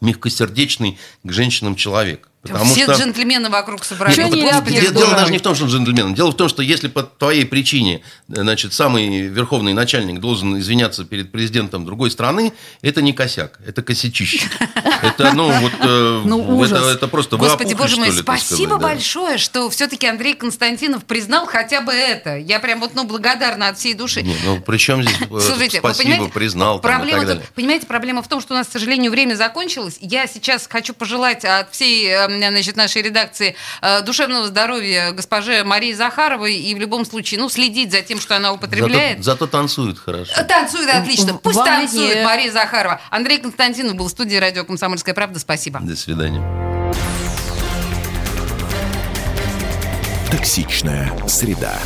[0.00, 2.29] мягкосердечный к женщинам человек.
[2.42, 2.94] Потому Все что...
[2.94, 4.18] джентльмены вокруг собрались.
[4.18, 4.80] Они Господи, ляпнут?
[4.80, 5.16] Дело, здорово.
[5.16, 6.14] даже не в том, что он джентльмен.
[6.14, 11.30] Дело в том, что если по твоей причине, значит, самый верховный начальник должен извиняться перед
[11.30, 14.48] президентом другой страны, это не косяк, это косячище.
[15.02, 16.94] Это, ну, вот, э, Ну, это, ужас.
[16.94, 18.76] это просто Господи, опухли, боже мой, так спасибо сказать, да.
[18.76, 22.36] большое, что все-таки Андрей Константинов признал хотя бы это.
[22.36, 24.22] Я прям вот, ну, благодарна от всей души.
[24.22, 27.86] Не, ну, при чем здесь э, Слушайте, спасибо, понимаете, признал там, и проблема так понимаете,
[27.86, 29.96] проблема в том, что у нас, к сожалению, время закончилось.
[30.00, 35.92] Я сейчас хочу пожелать от всей э, значит, нашей редакции э, душевного здоровья госпоже Марии
[35.92, 39.24] Захаровой и в любом случае, ну, следить за тем, что она употребляет.
[39.24, 40.32] Зато, зато танцует хорошо.
[40.44, 41.34] Танцует отлично.
[41.34, 42.24] Пусть Вам танцует виднее.
[42.24, 43.00] Мария Захарова.
[43.10, 45.38] Андрей Константинов был в студии радио «Комсомольская правда».
[45.38, 45.80] Спасибо.
[45.80, 46.40] До свидания.
[50.30, 51.78] Токсичная среда.